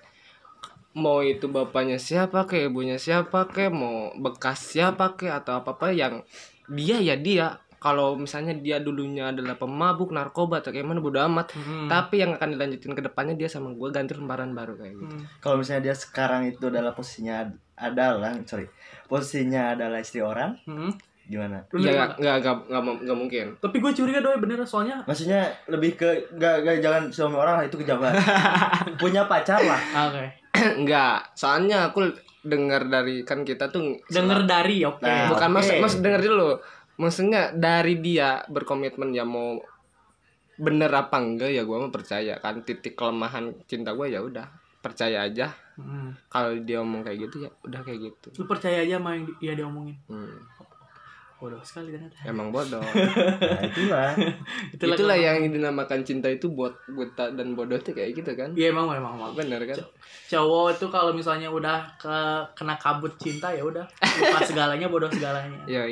[0.95, 5.91] mau itu bapaknya siapa ke ibunya siapa ke mau bekas siapa ke atau apa apa
[5.91, 6.23] yang
[6.67, 11.51] dia ya dia kalau misalnya dia dulunya adalah pemabuk narkoba atau kayak mana bodo amat
[11.53, 11.87] Hmm.
[11.87, 15.25] tapi yang akan dilanjutin ke depannya dia sama gua ganti lembaran baru kayak gitu Hmm.
[15.39, 18.67] Kalau misalnya dia sekarang itu adalah posisinya ad- adalah sorry
[19.05, 20.91] posisinya adalah istri orang Hmm.
[21.25, 21.61] gimana?
[21.71, 25.95] Ya nggak nggak nggak nggak nggak mungkin Tapi gue curiga doi bener soalnya Maksudnya lebih
[25.95, 28.17] ke gak, gak jangan suami orang lah itu kejauhan.
[28.97, 29.81] Punya pacar lah.
[29.91, 30.25] Ah, Oke.
[30.81, 32.09] Enggak, soalnya aku
[32.41, 34.99] dengar dari kan kita tuh Denger dari oke.
[34.99, 35.55] Nah, bukan oke.
[35.55, 36.57] maksud maksud denger dulu.
[36.99, 39.57] Maksudnya dari dia berkomitmen ya mau
[40.57, 45.23] bener apa enggak ya gua mah percaya kan titik kelemahan cinta gua ya udah percaya
[45.25, 46.11] aja Hmm.
[46.27, 49.39] kalau dia omong kayak gitu ya udah kayak gitu Lu percaya aja sama yang di-
[49.41, 49.95] ya dia omongin.
[50.05, 50.35] hmm,
[51.39, 52.19] Bodoh sekali ternyata.
[52.27, 54.11] emang bodoh Nah, itulah.
[54.75, 58.91] itulah yang dinamakan cinta itu buat buta dan bodoh tuh kayak gitu kan Iya emang
[58.91, 59.31] emang emang.
[59.33, 59.79] bener kan
[60.27, 62.17] Cowok itu kalau misalnya udah ke
[62.53, 63.87] kena kabut cinta ya udah
[64.19, 65.63] lupa segalanya bodoh segalanya.
[65.65, 65.87] iya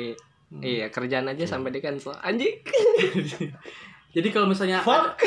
[0.61, 2.63] iya, iya kerjaan aja sampai di cancel anjing.
[4.15, 5.19] Jadi kalau misalnya Fuck.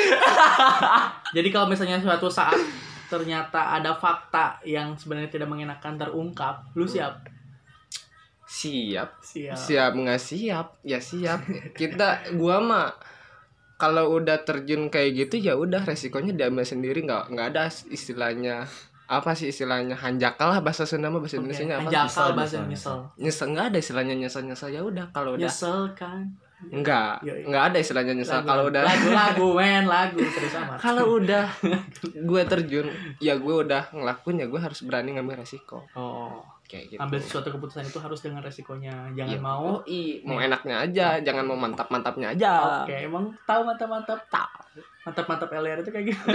[1.37, 2.59] jadi kalau misalnya suatu saat
[3.07, 7.23] ternyata ada fakta yang sebenarnya tidak mengenakan terungkap, lu siap?
[8.51, 9.15] siap.
[9.23, 9.55] Siap.
[9.55, 10.67] siap nggak siap?
[10.83, 11.47] Ya siap.
[11.71, 12.91] Kita gua mah
[13.79, 17.07] kalau udah terjun kayak gitu ya udah resikonya diambil sendiri.
[17.07, 18.67] Nggak nggak ada istilahnya
[19.11, 22.55] apa sih istilahnya hanjakal lah bahasa Sunda mah bahasa Oke, Indonesia apa Jakal Nyesel, bahasa
[22.57, 22.97] nyesel, nyesel.
[23.17, 26.23] nyesel nggak ada istilahnya nyesel nyesel ya udah kalau udah Nyesel kan?
[26.63, 27.41] nggak Yoi.
[27.43, 30.77] nggak ada istilahnya nyesel Lagu- kalau udah lagu-lagu men lagu terus amat.
[30.77, 31.45] kalau udah
[32.29, 32.85] gue terjun
[33.17, 36.37] ya gue udah ngelakuin ya gue harus berani ngambil resiko Oh,
[36.71, 39.11] kayak gitu ambil suatu keputusan itu harus dengan resikonya.
[39.11, 39.43] Jangan Iya.
[39.43, 39.61] mau.
[39.61, 44.19] Oh, i, mau enaknya aja jangan mau mantap mantapnya aja Oke, emang tahu mantap-mantap?
[44.31, 44.79] Tahu.
[45.03, 46.23] Mantap-mantap LR itu kayak gitu.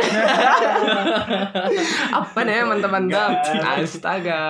[2.21, 3.31] apa nih mantap-mantap
[3.81, 4.43] astaga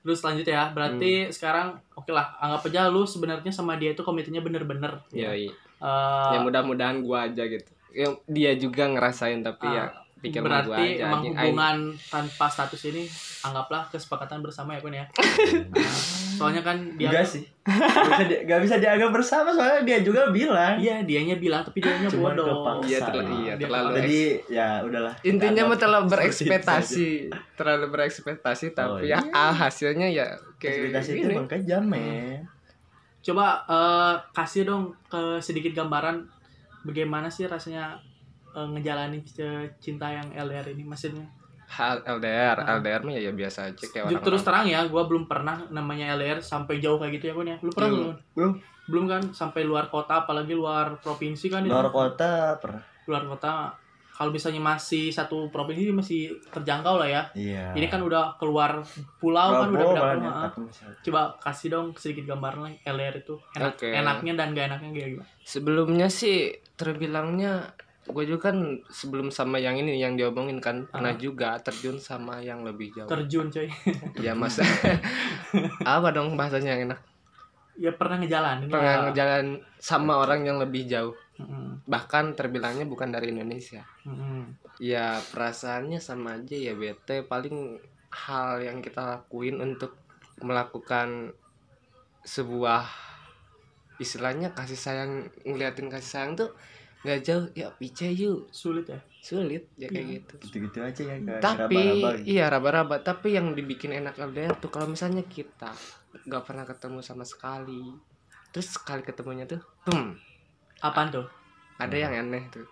[0.00, 0.70] Terus lanjut ya.
[0.70, 5.02] Berarti sekarang oke lah, anggap aja lu sebenarnya sama dia itu komitmennya bener-bener.
[5.10, 5.34] ya
[5.76, 10.52] Eh, ya mudah-mudahan gua aja gitu ya, dia juga ngerasain tapi ya pikir sama gua
[10.64, 11.34] berarti aja emang anjing.
[11.36, 11.76] hubungan
[12.08, 13.04] tanpa status ini
[13.44, 15.04] anggaplah kesepakatan bersama ya Kun ya.
[16.40, 17.44] Soalnya kan dia Enggak sih.
[17.66, 20.78] Gak bisa, di, gak bisa dianggap bersama soalnya dia juga bilang.
[20.80, 22.80] Iya, dianya bilang tapi dianya Cuman bodoh.
[22.88, 25.14] iya terlalu iya Dia terlalu Jadi ya udahlah.
[25.26, 27.08] intinya mah Anggap terlalu seperti itu berekspektasi
[27.56, 29.18] terlalu berekspektasi tapi iya.
[29.20, 30.26] ya ah, hasilnya ya
[30.56, 32.40] kayak Ekspektasi itu emang kejam men.
[33.20, 36.24] Coba eh, kasih dong ke sedikit gambaran
[36.86, 37.98] bagaimana sih rasanya
[38.56, 39.20] eh, ngejalanin
[39.76, 41.28] cinta yang LDR ini maksudnya.
[41.68, 42.78] hal LDR Ah.
[42.78, 46.14] LDR mah ya, ya biasa aja kayak orang Terus terang ya, gua belum pernah namanya
[46.14, 47.58] LDR sampai jauh kayak gitu ya Kun ya.
[47.58, 48.14] Lu pernah belum?
[48.32, 48.52] Belum.
[48.86, 51.68] Belum kan sampai luar kota apalagi luar provinsi kan itu.
[51.68, 52.86] Luar kota pernah.
[53.04, 53.74] Luar kota
[54.08, 57.22] kalau misalnya masih satu provinsi masih terjangkau lah ya.
[57.34, 57.74] Iya.
[57.74, 58.86] Ini kan udah keluar
[59.18, 60.06] pulau kan udah beda pulau.
[60.24, 60.42] ah.
[60.46, 63.34] tapi masih- Coba kasih dong sedikit gambaran lah LDR itu.
[63.52, 63.90] Enak, Oke.
[63.90, 65.28] Enaknya dan gak enaknya kayak gimana?
[65.42, 66.38] sebelumnya sih
[66.72, 67.74] terbilangnya
[68.06, 71.18] gue juga kan sebelum sama yang ini yang diomongin kan pernah Ah.
[71.18, 73.66] juga terjun sama yang lebih jauh Terjun coy.
[74.24, 74.62] ya mas
[75.84, 77.00] apa dong bahasanya yang enak
[77.76, 78.68] ya pernah ngejalanin.
[78.68, 79.02] pernah lah.
[79.04, 81.84] ngejalan sama orang yang lebih jauh Mm-mm.
[81.84, 84.56] bahkan terbilangnya bukan dari Indonesia Mm-mm.
[84.78, 87.76] ya perasaannya sama aja ya bete paling
[88.08, 89.92] hal yang kita lakuin untuk
[90.38, 91.36] melakukan
[92.22, 92.88] sebuah
[93.96, 96.50] istilahnya kasih sayang ngeliatin kasih sayang tuh
[97.06, 97.46] nggak jauh.
[97.54, 98.50] Ya pice yuk.
[98.50, 98.98] Sulit ya.
[99.16, 99.70] sulit.
[99.74, 100.14] Ya kayak Iya.
[100.18, 100.34] gitu.
[100.42, 102.26] Gitu-gitu aja ya kayak tapi raba-raba gitu.
[102.26, 102.94] iya raba-raba.
[103.00, 105.70] Tapi yang dibikin enak LDR tuh kalau misalnya kita
[106.18, 107.94] nggak pernah ketemu sama sekali
[108.48, 110.16] terus sekali ketemunya tuh boom
[110.78, 111.28] Apaan tuh?
[111.76, 112.64] ada yang aneh tuh.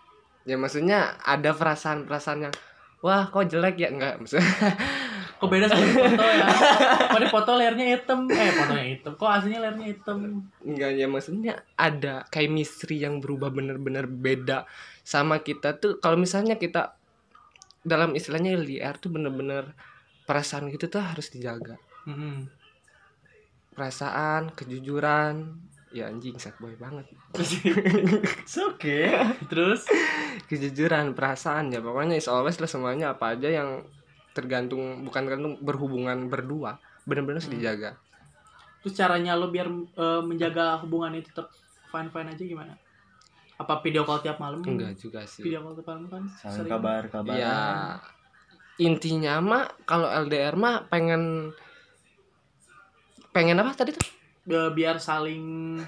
[0.43, 2.55] Ya maksudnya ada perasaan-perasaan yang
[3.01, 3.89] wah kok jelek ya?
[3.89, 4.45] Enggak maksudnya
[5.35, 6.47] Kok beda sama di foto ya?
[7.07, 8.19] Kok di foto layarnya hitam?
[8.27, 9.13] Eh, fotonya hitam.
[9.15, 10.19] Kok aslinya layarnya hitam?
[10.61, 14.65] Enggak ya maksudnya ada chemistry yang berubah bener-bener beda
[15.03, 16.97] sama kita tuh kalau misalnya kita
[17.81, 19.77] dalam istilahnya LDR tuh bener-bener
[20.25, 22.49] perasaan gitu tuh harus dijaga Hmm.
[23.73, 25.57] perasaan kejujuran
[25.89, 27.09] ya anjing sad boy banget
[28.45, 29.09] It's okay.
[29.49, 29.85] Terus
[30.47, 33.85] kejujuran perasaan ya pokoknya is always lah semuanya apa aja yang
[34.35, 37.95] tergantung bukan tergantung berhubungan berdua bener-bener harus dijaga
[38.81, 41.49] terus caranya lo biar eh, menjaga hubungan itu tetap
[41.89, 42.75] fine fine aja gimana?
[43.55, 44.61] Apa video call tiap malam?
[44.61, 46.73] enggak juga sih Video call tiap malam kan Saling sering.
[46.75, 47.33] kabar kabar.
[47.33, 47.57] ya
[48.77, 51.55] intinya mah kalau LDR mah pengen
[53.31, 54.05] pengen apa tadi tuh
[54.45, 55.81] Eh, biar saling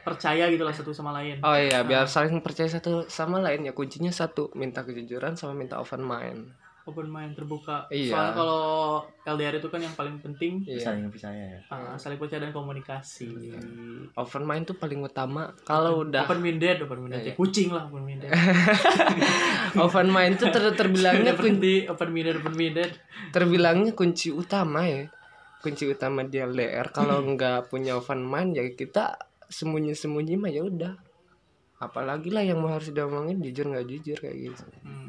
[0.00, 1.36] percaya gitu lah satu sama lain.
[1.40, 5.76] oh iya biar saling percaya satu sama lain ya kuncinya satu minta kejujuran sama minta
[5.76, 6.48] open mind
[6.90, 7.86] Open mind terbuka.
[7.86, 8.10] Iya.
[8.10, 8.62] Soalnya kalau
[9.24, 11.60] LDR itu kan yang paling penting iya Saling percaya ya.
[11.68, 13.30] ah, saling percaya dan komunikasi.
[14.12, 17.22] open mind tuh paling utama kalau udah Open minded, open minded.
[17.22, 17.34] Iya.
[17.34, 18.28] Kucing lah open minded.
[19.78, 22.90] open mind tuh ter- terbilangnya kun- berhenti open minded, open minded.
[23.30, 25.06] terbilangnya kunci utama ya
[25.58, 29.14] kunci utama di LDR kalau nggak punya open mind ya kita
[29.46, 30.94] sembunyi-sembunyi mah ya udah
[31.78, 34.99] apalagi lah yang mau harus diomongin jujur nggak jujur kayak gitu Hmm,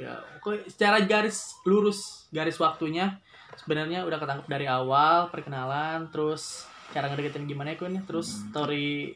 [0.00, 3.20] ya, oke, secara garis lurus garis waktunya
[3.60, 9.14] sebenarnya udah ketangkep dari awal perkenalan terus cara ngedeketin gimana ya Kun terus story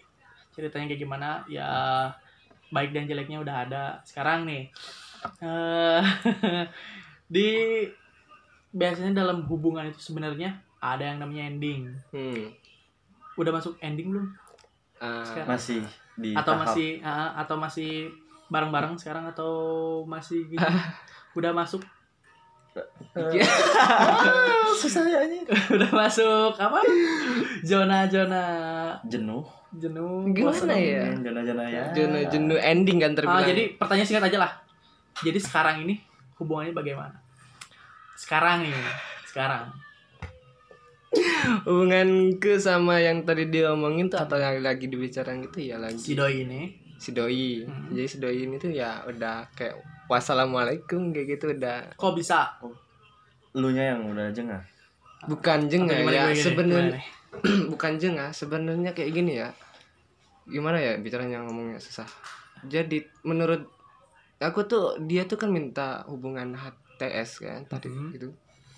[0.53, 1.71] ceritanya kayak gimana ya
[2.71, 4.71] baik dan jeleknya udah ada sekarang nih
[5.41, 6.03] eh
[7.35, 7.49] di
[8.75, 12.53] biasanya dalam hubungan itu sebenarnya ada yang namanya ending hmm.
[13.41, 14.29] udah masuk ending belum
[15.05, 15.49] Sekarang.
[15.51, 15.83] Masih
[16.15, 16.63] di atau tahap.
[16.71, 17.93] masih ah, atau masih
[18.49, 19.53] bareng-bareng sekarang atau
[20.05, 20.63] masih gitu?
[21.39, 21.83] Udah masuk?
[23.15, 23.47] Iya.
[23.79, 25.47] Ah, susah ya ini.
[25.79, 26.59] udah masuk.
[26.59, 26.83] Apa?
[27.63, 28.45] Zona zona.
[29.07, 29.47] Jenuh.
[29.75, 30.27] jenuh.
[30.35, 31.07] Gimana ya?
[31.23, 31.83] Jana-jana ya.
[31.95, 34.53] jenuh jenuh ending kan Ah, terbilang jadi pertanyaan singkat aja lah.
[35.23, 36.03] Jadi sekarang ini
[36.43, 37.15] hubungannya bagaimana?
[38.19, 38.75] Sekarang nih
[39.31, 39.71] sekarang.
[41.63, 45.99] Hubunganku sama yang tadi dia omongin tuh atau yang lagi dibicarain gitu ya lagi.
[46.03, 47.63] Si doi ini si doi.
[47.63, 47.93] Hmm.
[47.93, 49.77] jadi si doi ini tuh ya udah kayak
[50.09, 51.93] wassalamualaikum kayak gitu udah.
[51.95, 52.57] Kok bisa?
[53.53, 54.65] Lu nya yang udah jengah.
[55.25, 57.01] bukan jengah ya sebenarnya
[57.73, 59.53] bukan jengah sebenarnya kayak gini ya.
[60.45, 62.05] Gimana ya bicaranya ngomongnya susah.
[62.63, 63.65] Jadi menurut
[64.37, 68.09] aku tuh dia tuh kan minta hubungan HTS kan tadi Mhm.
[68.13, 68.29] gitu.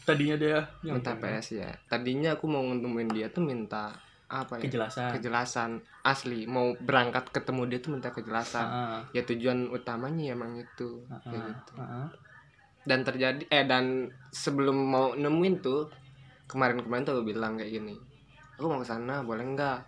[0.06, 1.70] Tadinya dia yang minta PS ya.
[1.90, 3.90] Tadinya aku mau nemuin dia tuh minta
[4.26, 4.62] apa ya?
[4.66, 5.10] Kejelasan.
[5.18, 5.70] Kejelasan.
[6.02, 8.66] Asli mau berangkat ketemu dia tuh minta kejelasan.
[8.66, 11.06] Ah, ya tujuan utamanya emang itu.
[11.24, 11.72] Kayak ah, gitu.
[11.78, 12.08] ah.
[12.86, 15.90] dan terjadi eh dan sebelum mau nemuin tuh
[16.46, 17.98] kemarin-kemarin tuh aku bilang kayak gini
[18.56, 19.80] aku mau ke sana boleh nggak?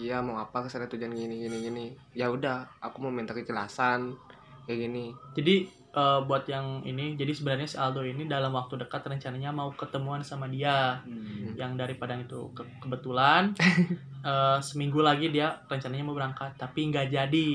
[0.00, 1.86] Iya mau apa ke sana tujuan gini gini gini.
[2.16, 4.16] Ya udah aku mau minta kejelasan.
[4.64, 5.04] Kayak gini.
[5.36, 9.70] Jadi eh, buat yang ini, jadi sebenarnya si Aldo ini dalam waktu dekat rencananya mau
[9.76, 10.98] ketemuan sama dia.
[11.04, 11.52] Hmm.
[11.54, 13.52] Yang dari Padang itu Ke- kebetulan
[14.28, 17.52] eh, seminggu lagi dia rencananya mau berangkat, tapi nggak jadi.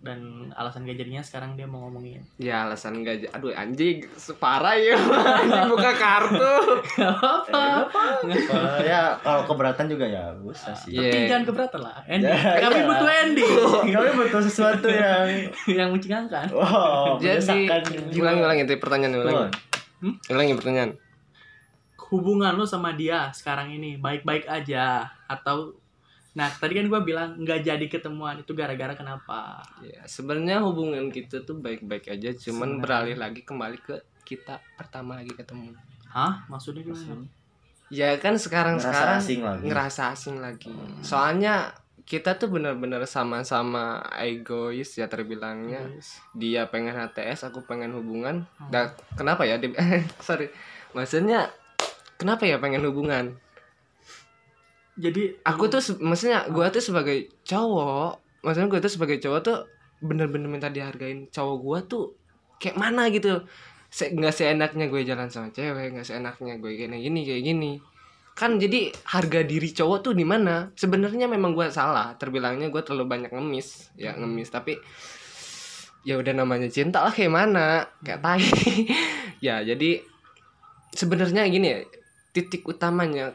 [0.00, 0.18] Dan
[0.52, 2.24] alasan gak jadinya sekarang dia mau ngomongin.
[2.34, 6.54] ya alasan j- aduh anjing separah ya anjing buka kartu
[6.90, 8.02] Gak apa-apa.
[8.24, 10.96] Kalau ya kalau keberatan juga ya bisa sih.
[10.96, 11.04] Iya.
[11.04, 11.96] Tapi jangan keberatan lah.
[12.06, 12.32] Ending.
[12.32, 12.86] Ya, Kami iya.
[12.86, 13.52] butuh ending
[13.92, 15.26] Kami butuh sesuatu yang
[15.78, 16.48] yang mencengangkan.
[16.48, 17.68] wow, jadi
[18.14, 19.48] ulangi ulangi itu pertanyaan ulangi Tuh.
[20.00, 20.14] Hmm?
[20.28, 20.90] ulangi pertanyaan
[22.00, 25.78] Hubungan lo sama dia sekarang ini baik-baik aja atau
[26.30, 29.58] Nah, tadi kan gua bilang nggak jadi ketemuan itu gara-gara kenapa?
[29.80, 32.38] ya sebenarnya hubungan kita tuh baik-baik aja cuman
[32.72, 32.80] Sebenarnya.
[32.80, 35.74] beralih lagi kembali ke kita pertama lagi ketemu
[36.06, 36.46] Hah?
[36.46, 37.26] Maksudnya gimana?
[37.88, 39.64] ya kan sekarang Ngerasa sekarang asing lagi.
[39.66, 46.22] ngerasa asing lagi soalnya kita tuh bener-bener sama-sama egois ya terbilangnya Yes.
[46.32, 48.70] dia pengen HTS aku pengen hubungan Hmm.
[48.70, 49.74] dan kenapa ya Dia-
[50.20, 50.46] sorry
[50.92, 51.50] maksudnya
[52.14, 53.34] kenapa ya pengen hubungan
[55.00, 59.58] Jadi aku tuh maksudnya gua tuh sebagai cowok maksudnya gua tuh sebagai cowok tuh
[60.04, 61.32] bener-bener minta dihargain.
[61.32, 62.12] Cowok gua tuh
[62.60, 63.48] kayak mana gitu.
[63.90, 67.72] Se nggak seenaknya gue jalan sama cewek nggak seenaknya gue kayak gini kayak gini.
[68.38, 70.70] Kan jadi harga diri cowok tuh di mana?
[70.78, 72.14] Sebenarnya memang gua salah.
[72.20, 73.90] Terbilangnya gua terlalu banyak ngemis.
[73.98, 74.52] Ya ngemis.
[74.52, 74.78] Tapi
[76.04, 77.88] ya udah namanya cinta lah kayak mana?
[78.04, 78.44] Kayak tai.
[79.40, 80.04] Ya jadi
[80.92, 81.80] sebenarnya gini ya
[82.36, 83.32] titik utamanya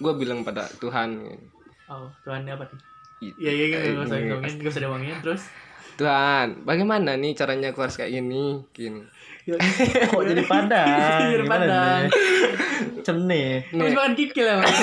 [0.00, 1.22] gue bilang pada Tuhan
[1.90, 2.80] oh, Tuhan apa nih?
[3.24, 5.42] Iya iya gitu, eh, nggak usah ngomongin, nggak usah diomongin terus.
[5.94, 9.06] Tuhan bagaimana nih caranya harus kayak gini gini
[10.10, 10.88] Kok jadi padang?
[11.36, 12.02] Jadi padang.
[12.08, 13.04] nih?
[13.04, 13.60] Cem nih.
[13.76, 14.78] Habis makan kikil ya, Mas?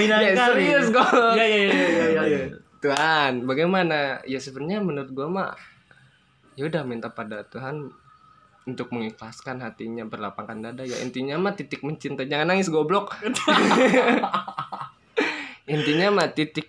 [0.00, 0.64] Minang ya kali.
[0.64, 1.04] serius gue
[1.36, 2.40] iya, iya, iya, iya, iya.
[2.80, 5.52] Tuhan bagaimana ya sebenarnya menurut gue mah
[6.56, 7.92] ya udah minta pada Tuhan
[8.68, 12.20] untuk mengikhlaskan hatinya berlapangkan dada ya intinya mah titik mencinta.
[12.22, 13.16] Jangan nangis goblok.
[15.66, 16.68] Intinya mah titik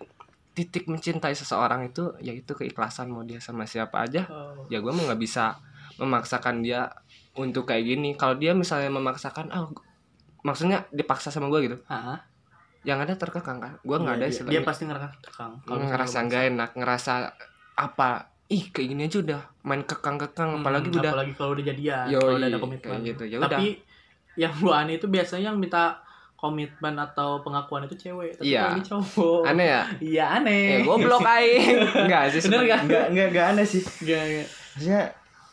[0.52, 4.68] titik mencintai seseorang itu yaitu keikhlasan mau dia sama siapa aja Oh.
[4.68, 5.56] ya gue mah nggak bisa
[5.96, 6.92] memaksakan dia
[7.34, 8.10] untuk kayak gini.
[8.14, 9.84] Kalau dia misalnya memaksakan ah gu-
[10.42, 11.78] maksudnya dipaksa sama gue gitu.
[11.88, 12.24] Ah,
[12.84, 15.54] yang ada terkekang kan gue nggak ada dia, istilahnya dia pasti ngerasa kekang.
[15.64, 17.14] Kalau ngerasa nggak enak ngerasa
[17.78, 18.10] apa
[18.50, 22.18] ih kayak gini aja udah main kekang-kekang Hmm, apalagi udah apalagi kalau udah jadian, Yoi,
[22.20, 22.98] kalau udah ada komitmen.
[23.04, 23.24] gitu.
[23.24, 23.50] Ya udah.
[23.52, 23.68] Tapi
[24.36, 26.02] yang gua aneh itu biasanya yang minta
[26.34, 28.62] komitmen atau pengakuan itu cewek, tapi Iya.
[28.64, 29.42] kalau ini cowok.
[29.46, 30.64] aneh ya Iya aneh.
[30.72, 32.70] ya goblok aing enggak sih Bener sebenarnya.
[32.70, 32.80] gak?
[32.82, 33.82] Enggak enggak enggak aneh sih.
[34.02, 34.48] Gak, gak.
[34.72, 35.02] Maksudnya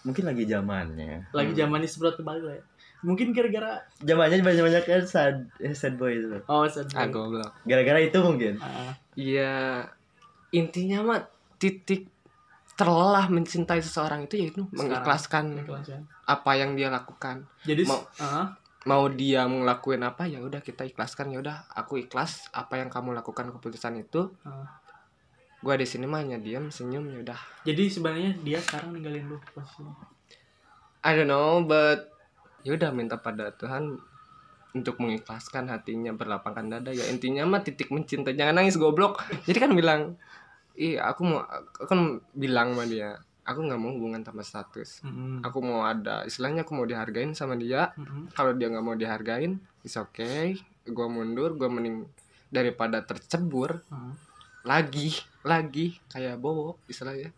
[0.03, 1.11] mungkin lagi zamannya.
[1.31, 1.59] Lagi Hmm.
[1.59, 2.65] zaman ini seberat kebalik lah ya.
[2.99, 6.39] Mungkin gara-gara Zamannya banyak-banyak kan sad eh, sad boy itu.
[6.45, 7.13] oh sad ah boy.
[7.35, 8.55] goblok Gara-gara itu mungkin.
[8.57, 9.85] Ah, Iya
[10.51, 11.21] intinya mah
[11.57, 12.07] titik
[12.77, 15.97] terlelah mencintai seseorang itu yaitu mengikhlaskan ikhlas
[16.29, 17.49] apa yang dia lakukan.
[17.65, 18.53] Jadi Mau- ah,
[18.85, 23.17] mau dia ngelakuin apa ya udah kita ikhlaskan ya udah aku ikhlas apa yang kamu
[23.17, 24.31] lakukan keputusan itu.
[24.45, 24.85] Ah.
[25.57, 27.41] gua di sini mah hanya diam senyum ya udah.
[27.65, 29.99] Jadi sebenarnya dia sekarang ninggalin lu posisinya.
[31.03, 32.13] I don't know but
[32.63, 33.99] ya udah minta pada Tuhan
[34.77, 36.93] untuk mengikhlaskan hatinya berlapangkan dada.
[36.93, 39.25] Ya intinya mah titik mencinta jangan nangis goblok.
[39.49, 40.21] Jadi kan bilang
[40.77, 42.01] ih aku mau aku kan
[42.33, 45.41] bilang sama dia aku nggak mau hubungan tanpa status Mm-mm.
[45.41, 48.31] aku mau ada istilahnya aku mau dihargain sama dia Mm-mm.
[48.33, 52.05] kalau dia nggak mau dihargain is okay gua mundur gua mending
[52.47, 54.13] daripada tercebur Ah.
[54.63, 57.31] lagi lagi kayak bowo istilahnya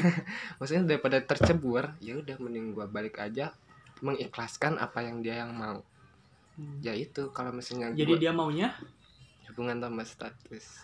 [0.58, 3.52] maksudnya daripada tercebur ya udah mending gua balik aja
[3.98, 5.80] mengikhlaskan apa yang dia yang mau
[6.56, 6.80] Hmm.
[6.80, 8.72] ya itu kalau misalnya Jadi gua dia maunya
[9.52, 10.80] hubungan tanpa status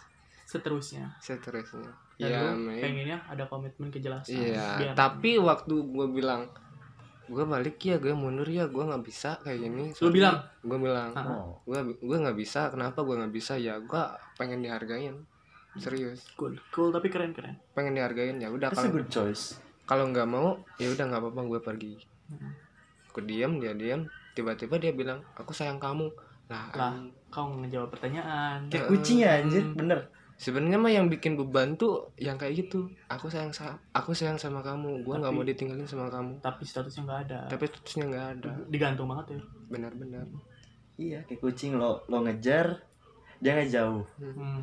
[0.52, 1.04] seterusnya.
[1.18, 4.36] seterusnya ya pengennya ada komitmen kejelasan.
[4.36, 6.44] iya Biar- tapi waktu gua bilang
[7.24, 10.36] gua balik ya gue mundur ya gua nggak bisa kayak gini Lu bilang?
[10.60, 11.24] gue bilang Ah.
[11.40, 11.56] Oh.
[11.64, 15.16] gua gua nggak bisa kenapa gua nggak bisa ya gua pengen dihargain
[15.74, 17.56] serius cool, cool tapi keren keren.
[17.72, 19.56] pengen dihargain ya udah kalau good choice.
[19.82, 21.94] kalau nggak mau ya udah nggak apa-apa gue pergi
[22.28, 22.52] Hmm.
[23.08, 26.12] aku diam dia diam tiba-tiba dia bilang aku sayang kamu
[26.44, 26.92] lah Lah,
[27.28, 28.68] kau ngejawab pertanyaan.
[28.68, 29.72] Kayak kucing ya anjir, Hmm.
[29.74, 30.04] bener.
[30.42, 34.58] Sebenarnya mah yang bikin beban tuh yang kayak gitu aku sayang sa aku sayang sama
[34.58, 37.40] kamu gue nggak mau ditinggalin sama kamu Tapi statusnya nggak ada.
[37.46, 39.40] tapi terusnya nggak ada Digantung banget ya.
[39.70, 40.26] benar-benar
[40.92, 42.76] Iya, kayak kucing lo lo ngejar,
[43.40, 44.04] dia ngejauh.
[44.20, 44.60] Hmm.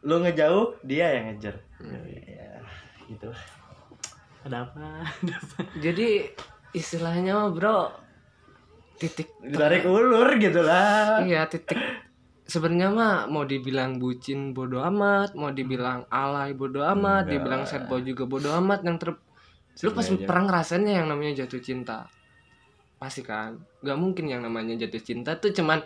[0.00, 1.60] Lo ngejauh, dia yang ngejar.
[1.76, 1.92] Hmm.
[2.08, 2.56] Ya,
[3.04, 3.28] gitu.
[4.42, 4.80] Ada apa?
[5.20, 5.58] Ada apa?
[5.76, 6.32] jadi
[6.72, 7.92] istilahnya mah bro
[8.96, 11.20] titik Ditarik ulur gitu lah.
[11.20, 11.76] iya titik
[12.44, 17.32] sebenarnya mah mau dibilang bucin bodoh amat mau dibilang alay bodoh amat Enggak.
[17.32, 19.16] dibilang sad boy juga bodoh amat yang ter
[19.82, 22.06] lu pas pernah ngerasainnya yang namanya jatuh cinta?
[22.94, 23.58] Pasti kan?
[23.82, 25.82] Nggak mungkin yang namanya jatuh cinta tuh cuman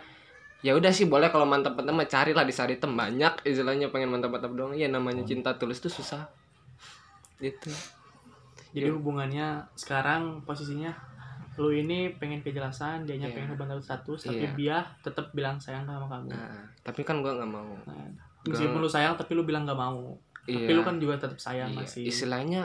[0.60, 4.76] ya udah sih boleh kalau mantap-mantap mah carilah di Saritem banyak istilahnya pengen mantap-mantap doang.
[4.76, 6.28] Ya namanya cinta tulus tuh susah.
[7.40, 7.72] Gitu.
[8.76, 10.92] Jadi hubungannya sekarang posisinya
[11.58, 13.34] lu ini pengen kejelasan, dianya Iya.
[13.34, 14.54] pengen hubungan status, tapi Iya.
[14.54, 16.30] dia tetap bilang sayang sama kamu.
[16.30, 18.08] nah tapi kan gua nggak mau Nah,
[18.46, 20.14] meskipun lu sayang tapi lu bilang nggak mau.
[20.46, 20.72] Tapi Iya.
[20.72, 22.02] lu kan juga tetap sayang Iya, masih.
[22.06, 22.62] istilahnya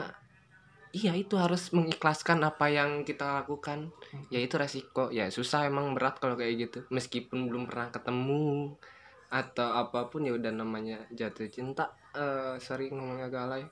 [0.90, 4.24] iya itu harus mengikhlaskan apa yang kita lakukan Hmm.
[4.30, 8.78] ya itu resiko ya susah emang berat kalau kayak gitu meskipun belum pernah ketemu
[9.26, 13.64] atau apa pun ya udah namanya jatuh cinta eh sorry ngomongnya agak alay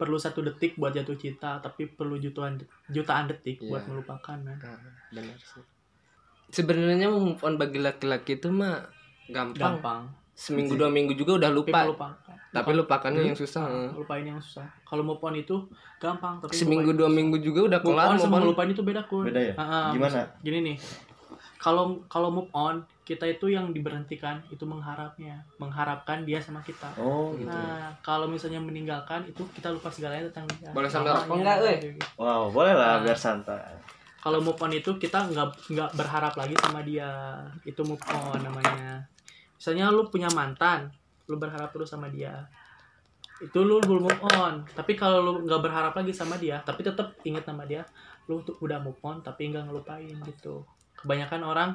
[0.00, 2.56] Perlu satu detik buat jatuh cinta, tapi perlu jutaan
[2.88, 3.68] jutaan detik Iya.
[3.68, 4.36] buat melupakan.
[4.40, 4.56] Man.
[4.56, 4.80] nah,
[5.12, 5.60] benar sih
[6.50, 8.82] sebenarnya move on bagi laki-laki itu mah
[9.30, 10.02] gampang, Gampang.
[10.34, 11.80] seminggu dua minggu juga udah Tapi lupa
[12.50, 14.66] tapi lupakannya yang susah Ah, lupain yang susah.
[14.82, 15.54] Kalau move on itu
[16.02, 18.40] gampang, tapi seminggu lupain dua minggu juga udah move kelar on move sama on.
[18.42, 19.54] ngelupain itu beda kun Beda ya?
[19.54, 20.26] Ah, Gimana?
[20.42, 20.76] gini nih
[21.60, 27.34] kalau kalau move on kita itu yang diberhentikan itu mengharapnya mengharapkan dia sama kita Oh,
[27.34, 27.46] gitu.
[27.46, 31.76] nah kalau misalnya meninggalkan itu kita lupa segalanya tentang dia Boleh sambil rokok nggak, weh?
[31.92, 32.06] gitu.
[32.16, 33.02] Wow, boleh lah Ah.
[33.02, 33.60] biar santai.
[34.16, 37.08] kalau move on itu kita nggak nggak berharap lagi sama dia
[37.62, 39.00] itu move on namanya
[39.54, 40.92] misalnya lu punya mantan
[41.24, 42.44] lu berharap terus sama dia
[43.38, 47.16] itu lu belum move on tapi kalau lu nggak berharap lagi sama dia tapi tetap
[47.22, 47.80] ingat nama dia
[48.26, 50.60] lu tuh udah move on tapi nggak ngelupain gitu
[51.00, 51.70] kebanyakan orang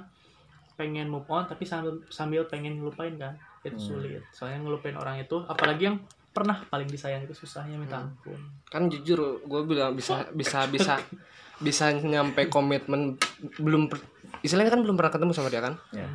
[0.73, 3.88] pengen move on tapi sambil sambil pengen ngelupain kan itu Hmm.
[3.97, 5.97] sulit soalnya ngelupain orang itu apalagi yang
[6.30, 8.11] pernah paling disayang itu susahnya minta Hmm.
[8.11, 10.99] ampun kan jujur gue bilang bisa bisa bisa
[11.65, 13.15] bisa nyampe komitmen
[13.57, 14.03] belum per-
[14.41, 16.05] istilahnya kan belum pernah ketemu sama dia kan Ya.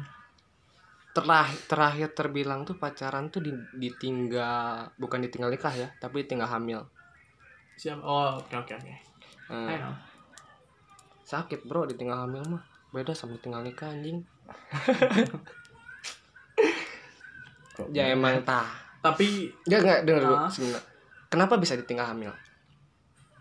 [1.11, 6.85] terakhir terakhir terbilang tuh pacaran tuh di- ditinggal bukan ditinggal nikah ya tapi ditinggal hamil
[7.75, 7.97] Siap.
[7.99, 8.93] Oh, oke oke oke.
[9.49, 9.97] Eh, I know.
[11.25, 14.21] sakit bro ditinggal hamil mah beda sama ditinggal nikah anjing
[17.97, 18.67] ya emang tah
[19.01, 20.53] Tapi ya nggak denger dulu Ah.
[21.33, 22.33] kenapa bisa ditinggal hamil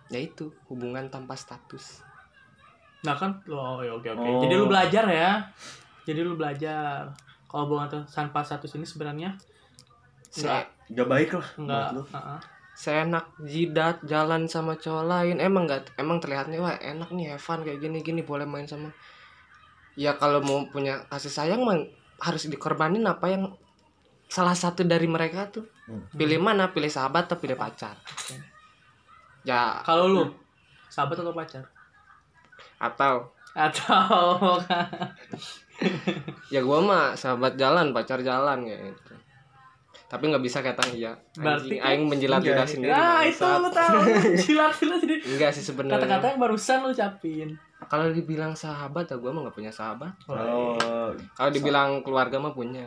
[0.07, 2.01] ya itu hubungan tanpa status
[2.99, 4.19] nah kan oh, ya, oke oke.
[4.27, 4.43] Oh.
[4.43, 5.39] Jadi lu belajar ya.
[6.03, 7.07] Jadi lu belajar.
[7.47, 9.31] Kalau hubungan tanpa status ini sebenarnya
[10.27, 12.03] saya Gak baik lah lu.
[12.03, 12.39] Heeh.
[12.75, 17.79] seenak jidat jalan sama cowok lain emang nggak emang terlihatnya wah enak nih Evan kayak
[17.83, 18.91] gini gini boleh main sama
[19.99, 21.75] ya kalau mau punya kasih sayang mah
[22.17, 23.43] harus dikorbanin apa yang
[24.25, 26.05] salah satu dari mereka tuh Hmm.
[26.11, 28.37] pilih mana pilih sahabat atau pilih pacar Oke.
[29.41, 30.23] ya Kalau lu
[30.87, 31.65] sahabat atau pacar?
[32.79, 34.61] atau Atau
[36.49, 39.13] ya gua mah sahabat jalan pacar jalan kayak gitu
[40.05, 43.69] tapi nggak bisa kata iya Berarti Anjing, kan- aing menjilat-jilat Enggak, sendiri Nah, itu lu
[43.71, 43.97] tahu.
[44.39, 47.49] Silat-silat jadi enggak sih sebenarnya kata-kata yang barusan lu ucapin.
[47.89, 50.13] Kalau dibilang sahabat ya gua mah nggak punya sahabat.
[50.29, 52.85] Oh, kalau dibilang keluarga mah punya.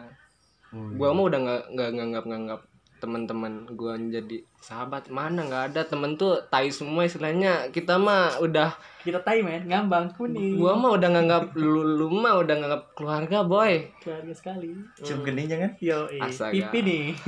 [0.70, 2.60] Oh, gua mah udah nggak nggak nganggap nganggap
[3.02, 5.10] teman-teman gua jadi sahabat.
[5.10, 7.66] Mana nggak ada temen tuh tai semua istilahnya.
[7.68, 8.70] Kita mah udah
[9.02, 10.54] Kita tai men, ngambang kuning.
[10.54, 13.82] gua mah udah nganggap lu, lu mah udah nganggap keluarga boy.
[13.98, 14.70] Keluarga sekali.
[15.02, 16.54] cium kening jangan Yo, Astaga.
[16.54, 17.04] pipi nih.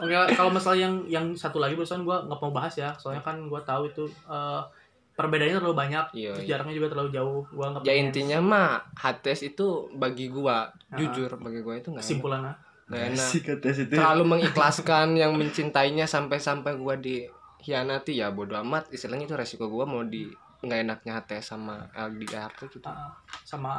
[0.00, 3.42] Oke, kalau masalah yang yang satu lagi barusan gua nggak mau bahas ya, soalnya kan
[3.50, 4.62] gua tahu itu eh,
[5.20, 6.50] perbedaannya terlalu banyak, Iya, terus iya.
[6.56, 7.40] jaraknya juga terlalu jauh.
[7.52, 10.96] Gua nggak ya intinya mah HTS itu bagi gua Ah.
[10.96, 12.54] jujur bagi gua itu nggak enak kesimpulannya.
[12.90, 18.90] nggak enak si tes itu terlalu mengikhlaskan yang mencintainya sampai-sampai gua dikhianati ya bodo amat
[18.90, 20.26] istilahnya itu resiko gua mau di
[20.60, 23.14] nggak enaknya HTS sama LDR tuh gitu Ah,
[23.44, 23.78] sama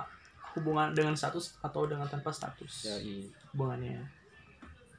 [0.53, 3.27] hubungan dengan status atau dengan tanpa status ya iya.
[3.51, 3.99] hubungannya.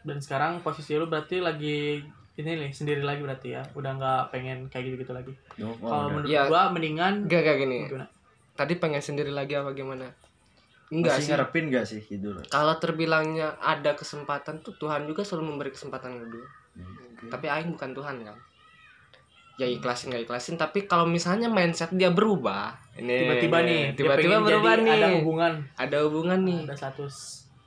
[0.02, 2.02] Dan sekarang posisi lu berarti lagi
[2.32, 5.32] ini nih sendiri lagi berarti ya, udah nggak pengen kayak gitu-gitu lagi.
[5.60, 6.48] Oh, Kalau menurut Ya.
[6.48, 7.78] gua mendingan Gak kayak gini.
[7.86, 8.08] gimana?
[8.52, 10.12] tadi pengen sendiri lagi apa gimana?
[10.88, 11.30] Enggak Masih sih.
[11.30, 16.44] ngarepin gak sih gitu kalau terbilangnya ada kesempatan tuh Tuhan juga selalu memberi kesempatan kedua
[17.24, 18.36] tapi Aing bukan Tuhan kan?
[19.54, 20.56] Ya ikhlasin nggak ikhlasin.
[20.56, 24.92] Tapi kalau misalnya mindset dia berubah ini tiba-tiba nih tiba-tiba berubah jadi nih.
[24.94, 25.52] ada hubungan.
[25.76, 26.60] Ada hubungan nih.
[26.66, 27.14] Ada status.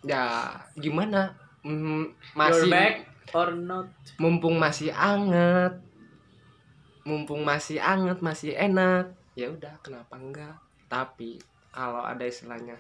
[0.02, 0.26] Ya
[0.76, 1.34] gimana?
[1.62, 2.94] Mm, masih back
[3.32, 3.88] or not.
[4.18, 5.80] Mumpung masih anget.
[7.02, 9.14] Mumpung masih anget masih enak.
[9.34, 10.56] Ya udah kenapa enggak?
[10.86, 11.38] Tapi
[11.70, 12.78] kalau ada istilahnya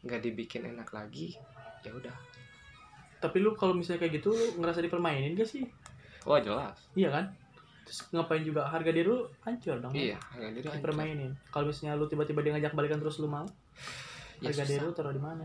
[0.00, 1.36] nggak dibikin enak lagi
[1.82, 2.14] ya udah.
[3.18, 5.66] Tapi lu kalau misalnya kayak gitu lu ngerasa dipermainin gak sih?
[6.22, 6.78] Wah jelas.
[6.94, 7.26] Iya kan?
[7.82, 10.78] Terus ngapain juga harga diri lu hancur dong iya harga diri hancur.
[10.78, 11.32] dipermainin.
[11.48, 13.48] Kalau misalnya lu tiba-tiba dia ngajak balikan terus lu mau
[14.38, 14.86] Ya, harga diri susah.
[14.86, 15.44] lu taruh di mana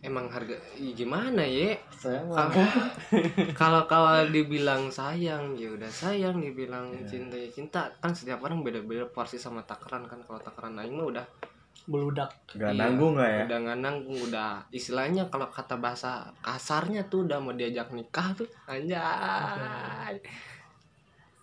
[0.00, 2.88] emang harga Ih, gimana ya sayang Kalau- lah.
[3.60, 7.04] Kalau kalau dibilang sayang ya udah sayang dibilang Iya.
[7.06, 7.80] cinta ya cinta.
[7.98, 10.20] Kan setiap orang beda-beda porsi sama takaran kan.
[10.20, 11.26] Kalau takaran aing mah udah
[11.82, 12.30] beludak.
[12.50, 13.40] Gak Iya, nanggung gak ya.
[13.44, 18.46] udah nggak nanggung udah istilahnya kalau kata bahasa kasarnya tuh udah mau diajak nikah tuh
[18.64, 20.16] anjay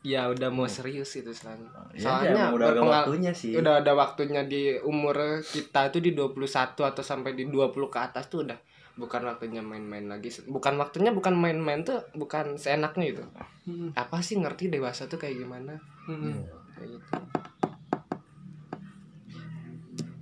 [0.07, 3.51] ya udah mau serius itu istilahnya ya, soalnya emang udah ada waktunya sih.
[3.59, 6.47] udah ada waktunya di umur kita itu di 21
[6.79, 8.55] atau sampai di 20 ke atas tuh udah
[8.97, 10.31] bukan waktunya main-main lagi.
[10.47, 13.23] Bukan waktunya bukan main-main tuh bukan seenaknya itu
[13.67, 15.75] Hmm, apa sih ngerti dewasa tuh kayak gimana?
[16.07, 16.39] Hmm,
[16.71, 17.11] kayak gitu.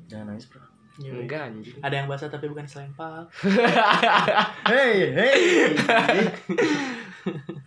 [0.09, 0.65] Jangan nangis bro.
[0.97, 1.11] Iya.
[1.13, 1.77] enggak anjing.
[1.83, 3.27] Ada yang basah tapi bukan selempang
[4.71, 5.39] hey hey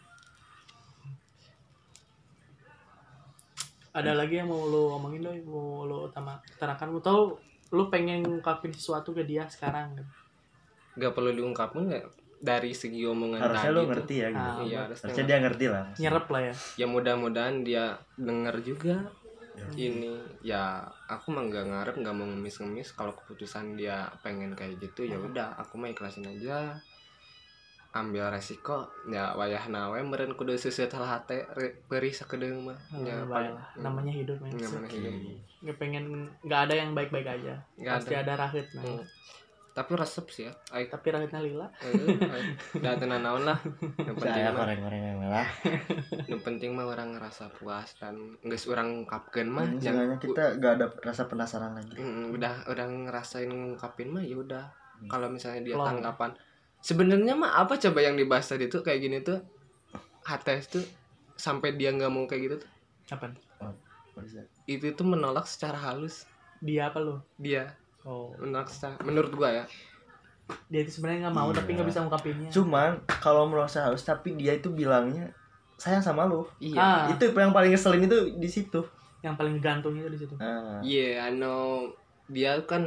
[3.98, 6.86] ada lagi yang mau lu omongin dong mau lu utama utarakan?
[6.94, 7.20] Lu tahu
[7.74, 9.98] lu pengen ngungkapin sesuatu ke dia sekarang?
[10.96, 12.04] Nggak perlu diungkapin nggak
[12.38, 13.86] dari segi omongan harusnya tuh.
[13.90, 14.50] ngerti ya gitu.
[14.50, 15.84] Ah, iya harusnya harusnya dia ngerti lah.
[15.98, 16.54] Nyerep lah ya.
[16.78, 17.84] Ya mudah-mudahan dia
[18.14, 18.96] denger juga.
[19.58, 19.90] Ya.
[19.90, 22.94] ini ya aku mah nggak ngarep nggak mau ngemis-ngemis.
[22.94, 26.78] Kalau keputusan dia pengen kayak gitu ya udah aku mah ikhlasin aja
[27.88, 32.78] ambil resiko ya wayah nawe meren kudu seuseuh hal hate re- beri sakedeung mah.
[32.94, 33.68] Ya Hmm, paling baiklah.
[33.80, 34.52] namanya hidup men.
[34.52, 35.14] Namanya hidup.
[35.58, 36.04] Nggak pengen
[36.42, 37.54] nggak ada yang baik-baik aja.
[37.74, 38.84] Nggak pasti ada, rahit nah.
[38.84, 39.02] Hmm.
[39.70, 40.52] tapi resep sih ya.
[40.68, 41.70] Aik, tapi rahitnya lila.
[42.74, 43.54] Udah tenan naon lah.
[43.96, 44.66] Yang penting saya mah
[45.30, 45.46] lah
[46.26, 50.72] yang penting mah orang ngerasa puas dan nggak orang ungkapkan mah Hmm, Seenggaknya kita gak
[50.76, 51.94] ada rasa penasaran lagi.
[51.94, 54.66] Mm, udah udah ngerasain ngungkapin mah ya udah.
[54.98, 55.06] Hmm.
[55.06, 55.88] kalau misalnya dia Plong.
[55.94, 56.30] tanggapan
[56.82, 59.40] sebenarnya mah apa coba yang dibahas tadi tuh kayak gini tuh?
[60.24, 60.84] HTS tuh
[61.38, 62.70] sampai dia nggak mau kayak gitu tuh.
[63.14, 63.32] Apa
[64.26, 64.46] that?
[64.66, 66.26] itu tuh menolak secara halus.
[66.58, 67.22] Dia apa lu?
[67.38, 67.72] Dia.
[68.02, 68.34] Oh.
[68.38, 69.64] Menaksa menurut gua ya.
[70.72, 71.76] Dia itu sebenarnya nggak mau tapi Iya.
[71.80, 72.50] nggak bisa ngungkapinnya.
[72.50, 75.30] Cuman kalau merasa harus tapi dia itu bilangnya
[75.78, 76.44] sayang sama lu.
[76.58, 76.78] Iya.
[76.80, 77.02] Ah.
[77.12, 78.80] Itu yang paling ngeselin itu di situ.
[79.22, 80.34] Yang paling gantung itu di situ.
[80.38, 81.90] Nah, Iya, I know.
[82.28, 82.84] Dia kan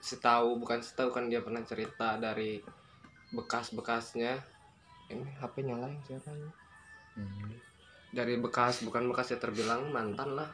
[0.00, 2.62] setahu bukan setahu kan dia pernah cerita dari
[3.36, 4.40] bekas-bekasnya.
[5.06, 6.50] Ini HP nyalain siapa ini?
[7.14, 7.52] hmm,
[8.10, 10.50] Dari bekas bukan bekas ya terbilang mantan lah.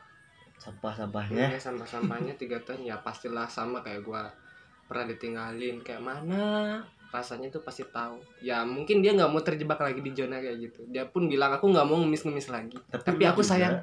[0.55, 1.49] sampah-sampahnya.
[1.49, 4.31] Ya sampah-sampahnya tiga tahun ya pastilah sama kayak gua
[4.85, 5.81] pernah ditinggalin.
[5.81, 6.79] Kayak mana?
[7.11, 8.23] Rasanya tuh pasti tahu.
[8.39, 10.87] Ya mungkin dia nggak mau terjebak lagi di zona kayak gitu.
[10.87, 12.79] Dia pun bilang aku nggak mau ngemis-ngemis lagi.
[12.89, 13.75] Tapi, lu aku juga- sayang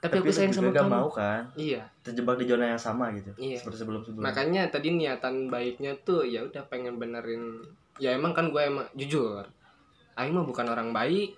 [0.00, 0.88] tapi, aku lu sayang sama kamu.
[0.88, 1.44] mau kan?
[1.54, 1.82] Iya.
[2.00, 3.58] Terjebak di zona yang sama gitu Iya.
[3.58, 7.60] seperti sebelum sebelum makanya tadi niatan baiknya tuh ya udah pengen benerin
[8.00, 9.44] ya emang kan gue emang jujur.
[10.16, 11.36] Aing mah bukan orang baik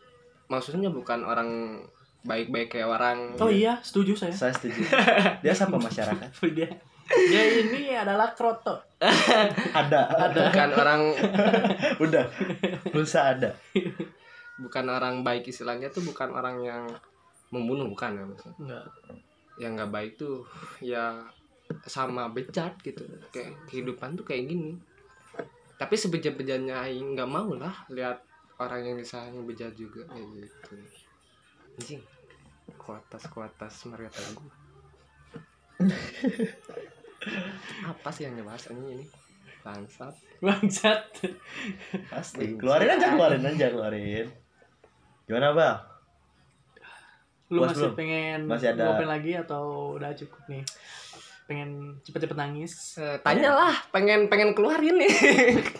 [0.52, 1.82] maksudnya bukan orang
[2.22, 3.34] baik-baik kayak orang.
[3.40, 4.34] Oh iya setuju saya.
[4.34, 4.86] Saya setuju.
[5.42, 6.30] Dia siapa masyarakat?
[6.56, 6.70] Dia.
[7.10, 8.78] Dia ini adalah kroto.
[9.80, 10.02] Ada.
[10.30, 11.02] Bukan orang
[11.98, 12.24] udah.
[12.94, 13.50] Pulsa ada.
[14.56, 16.86] Bukan orang baik istilahnya tuh bukan orang yang
[17.50, 18.56] membunuh bukan ya maksudnya.
[18.62, 18.84] Enggak.
[19.58, 20.46] Yang nggak baik tuh
[20.78, 21.26] ya
[21.90, 23.02] sama bejat gitu.
[23.34, 24.78] Kayak kehidupan tuh kayak gini
[25.82, 28.22] tapi sebejat-bejatnya Aing nggak mau lah lihat
[28.62, 30.74] orang yang disayang bejat juga kayak gitu.
[31.74, 32.02] Anjing
[32.78, 34.46] kuatas kuatas Maria Teguh
[37.90, 39.06] apa sih yang dibahas anjing ini?
[39.62, 40.14] Bangsat.
[40.38, 41.02] Bangsat.
[42.10, 44.26] Pasti keluarin aja keluarin aja keluarin.
[45.26, 45.78] Gimana bang?
[47.50, 47.94] Lu Puas masih belum?
[47.98, 50.62] pengen Masih ada- lagi atau udah cukup nih
[51.44, 55.12] pengen cepet-cepet nangis Eh, tanyalah pengen pengen keluarin nih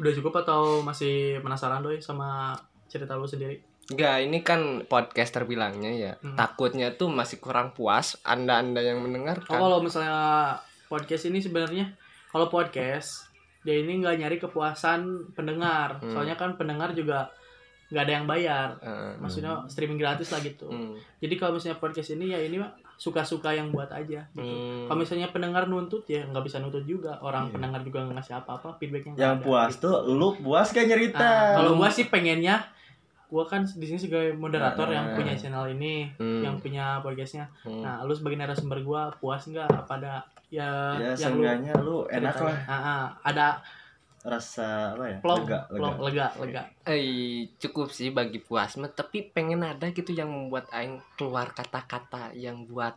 [0.00, 2.52] udah cukup atau masih penasaran doi sama
[2.90, 6.12] cerita lu sendiri Enggak, ini kan podcast terbilangnya ya.
[6.24, 6.40] Hmm.
[6.40, 9.44] Takutnya tuh masih kurang puas Anda-anda yang Oh, mendengarkan.
[9.44, 10.56] kalau misalnya
[10.88, 11.92] podcast ini sebenarnya
[12.32, 13.28] kalau podcast
[13.60, 16.00] dia ini nggak nyari kepuasan pendengar.
[16.00, 16.16] Hmm.
[16.16, 17.28] Soalnya kan pendengar juga
[17.92, 18.68] nggak ada yang bayar.
[18.80, 20.64] Eh, Maksudnya streaming gratis lah gitu.
[20.64, 20.96] hmm.
[21.20, 22.72] Jadi kalau misalnya podcast ini ya ini mah
[23.04, 24.24] suka-suka yang buat aja.
[24.32, 24.40] Gitu.
[24.40, 24.88] Hmm.
[24.88, 27.20] Kalau misalnya pendengar nuntut ya nggak bisa nuntut juga.
[27.20, 27.52] Orang Iya.
[27.52, 29.84] pendengar juga nggak ngasih apa-apa, feedbacknya nggak yang ada, puas gitu.
[29.84, 32.64] tuh lu puas gak nyerita Nah, kalau gua sih pengennya
[33.26, 34.94] gua kan di sini sebagai moderator Nah.
[34.94, 36.40] yang punya channel ini, Hmm.
[36.40, 37.44] yang punya podcastnya.
[37.60, 37.82] Hmm.
[37.82, 41.44] Nah, lu sebagai narasumber gua puas nggak pada ya, ya yang lu
[41.82, 43.58] lu enak lah Ah, ah, ada
[44.24, 46.62] rasa apa ya plong, lega plong, lega lega, lega.
[46.88, 52.32] Eh, cukup sih bagi puas mah, tapi pengen ada gitu yang membuat aing keluar kata-kata
[52.32, 52.96] yang buat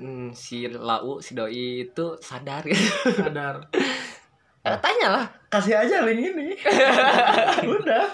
[0.00, 2.88] hmm, si lau si doi itu sadar gitu.
[3.12, 3.68] Sadar.
[4.62, 5.26] Eh, tanyalah.
[5.52, 6.56] kasih aja link ini
[7.76, 8.08] udah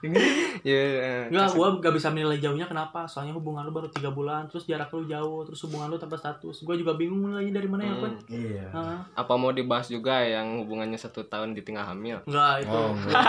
[0.00, 0.20] Link ini.
[0.62, 3.04] Ya, eh, Enggak, gua gak bisa menilai jauhnya kenapa?
[3.04, 6.60] Soalnya hubungan lu baru tiga bulan, terus jarak lu jauh, terus hubungan lu tanpa status.
[6.60, 8.02] Gua juga bingung nilainya dari mana ya, Hmm.
[8.02, 8.14] Kun?
[8.28, 12.20] iya Ah, apa mau dibahas juga yang hubungannya satu tahun ditinggal hamil?
[12.24, 12.72] enggak itu.
[12.72, 13.24] oh enggak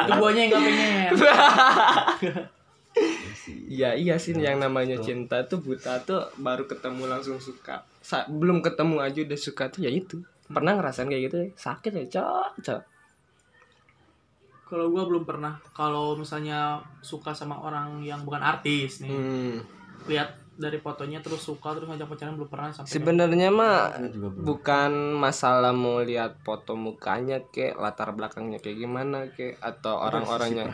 [0.00, 1.12] Itu guanya yang gak pengen.
[3.68, 7.86] Iya iya sih yang namanya cinta tuh buta tuh baru ketemu langsung suka.
[8.00, 10.18] Sa- belum ketemu aja udah suka tuh ya itu.
[10.46, 11.48] Pernah ngerasain kayak gitu ya?
[11.54, 12.80] Sakit ya, cok, cok.
[14.68, 15.56] Kalau gua belum pernah.
[15.72, 19.56] Kalau misalnya suka sama orang yang bukan artis nih, Hmm.
[20.06, 22.90] lihat dari fotonya terus suka terus ngajak pacaran belum pernah sampai.
[22.90, 23.94] Sebenarnya mah
[24.42, 30.66] bukan masalah mau lihat foto mukanya kayak latar belakangnya kayak gimana kayak atau orang-orangnya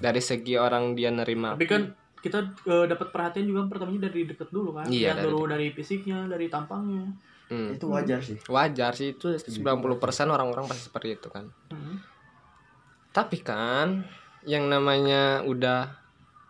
[0.00, 1.52] dari segi orang dia nerima.
[1.52, 1.92] Tapi kan
[2.24, 4.88] kita eh, dapat perhatian juga pertamanya dari deket dulu kan.
[4.88, 7.04] Iya, Lihat dari dulu dari fisiknya, dari tampangnya.
[7.44, 7.76] Hmm.
[7.76, 9.68] itu wajar sih Wajar sih itu 90%
[10.32, 11.44] orang-orang pasti seperti itu kan.
[11.68, 12.00] Hmm.
[13.14, 14.02] Tapi kan
[14.42, 15.86] yang namanya udah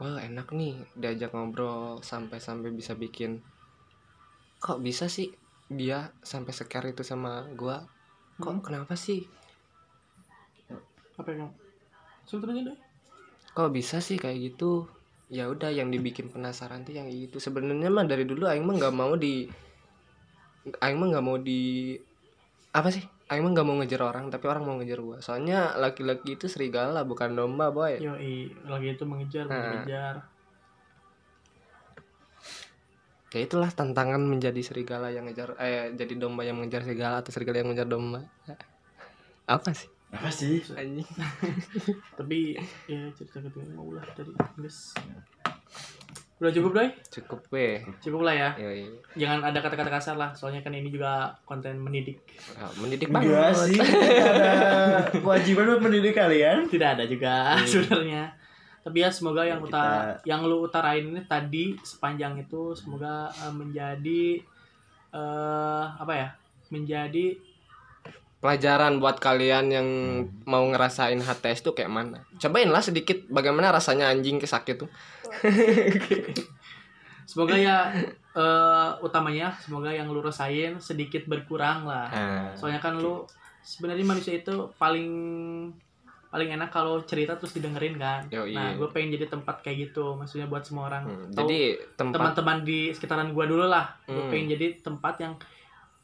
[0.01, 3.45] wah enak nih diajak ngobrol sampai-sampai bisa bikin.
[4.65, 5.29] Kok bisa sih
[5.69, 7.85] dia sampai sekar itu sama gua?
[8.41, 8.65] Kok Hmm.
[8.65, 9.29] kenapa sih?
[11.21, 11.53] Apa yang
[12.27, 12.79] sebetulnya deh?
[13.55, 14.91] kok bisa sih kayak gitu?
[15.31, 18.95] Ya udah yang dibikin penasaran tuh yang itu sebenarnya mah dari dulu aing mah nggak
[18.95, 19.47] mau di
[20.83, 21.95] aing mah nggak mau di
[22.75, 26.37] apa sih aing mah nggak mau ngejar orang tapi orang mau ngejar gua soalnya laki-laki
[26.37, 28.13] itu serigala bukan domba boy Yo,
[28.69, 29.81] lagi itu mengejar, Nah.
[29.81, 30.15] mengejar.
[33.35, 37.65] ya itulah tantangan menjadi serigala yang ngejar eh jadi domba yang mengejar serigala atau serigala
[37.65, 38.23] yang mengejar domba
[39.51, 41.09] apa sih apa sih anjing
[42.19, 42.55] Tapi
[42.87, 43.43] ya cerita
[43.75, 44.95] mau lah tadi guys.
[46.37, 46.89] Udah cukup doi?
[47.09, 48.51] cukup weh Cukup lah ya.
[48.59, 48.91] Yoi.
[49.15, 51.13] Jangan ada kata-kata kasar lah, soalnya kan ini juga
[51.43, 52.19] konten mendidik.
[52.51, 54.55] Ya, mendidik enggak banget sih Kita ada
[55.15, 57.67] kewajiban buat mendidik kalian Tidak ada juga Iya.
[57.71, 58.25] sebenarnya.
[58.81, 63.15] tapi ya semoga yang Ya, utara kita- yang lu utarain ini tadi sepanjang itu semoga
[63.33, 64.45] eh, menjadi
[65.11, 66.29] eh apa ya
[66.67, 67.39] menjadi
[68.45, 69.89] pelajaran buat kalian yang
[70.45, 72.29] mau ngerasain HTS tuh kayak mana?
[72.37, 74.91] Cobain lah sedikit bagaimana rasanya anjing kesakit tuh.
[77.25, 77.89] Semoga ya
[78.35, 82.11] eh utamanya semoga yang lu rasain sedikit berkurang lah.
[82.13, 83.25] Nah, soalnya kan lu
[83.65, 85.09] sebenarnya manusia itu paling
[86.29, 88.27] paling enak kalau cerita terus didengerin kan.
[88.29, 88.53] Yoi.
[88.53, 91.07] nah gue pengen jadi tempat kayak gitu maksudnya buat semua orang.
[91.07, 93.95] Hmm, jadi tempat teman-teman di sekitaran gue dulu lah.
[94.05, 94.29] Gue Hmm.
[94.29, 95.33] pengen jadi tempat yang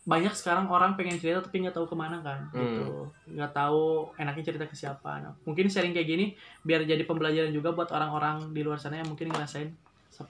[0.02, 2.56] banyak sekarang orang pengen cerita tapi nggak tahu ke mana kan Hmm.
[2.58, 2.84] gitu.
[3.30, 3.84] Nggak tahu
[4.16, 5.20] enaknya cerita ke siapa.
[5.20, 6.26] Nah, mungkin sharing kayak gini
[6.60, 9.68] biar jadi pembelajaran juga buat orang-orang di luar sana yang mungkin ngerasain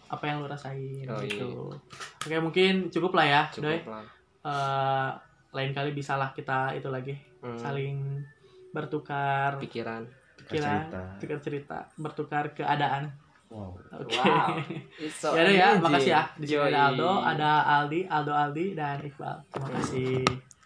[0.07, 1.67] apa yang lu rasain Oh, gitu.
[2.21, 4.05] oke mungkin cukup lah ya cukup lah.
[4.41, 5.11] Eh,
[5.51, 7.99] lain kali bisalah kita itu lagi Hmm, saling
[8.71, 10.07] bertukar pikiran.
[10.41, 11.01] pikiran cerita.
[11.19, 13.11] tukar cerita bertukar keadaan
[13.51, 13.71] wow.
[14.01, 14.17] Oke.
[14.17, 14.57] Wow.
[15.05, 16.95] It's so ya ya makasih ya di sini ada.
[16.95, 19.37] Aldo ada Aldi Aldo Aldi dan Iqbal.
[19.51, 20.51] Terima kasih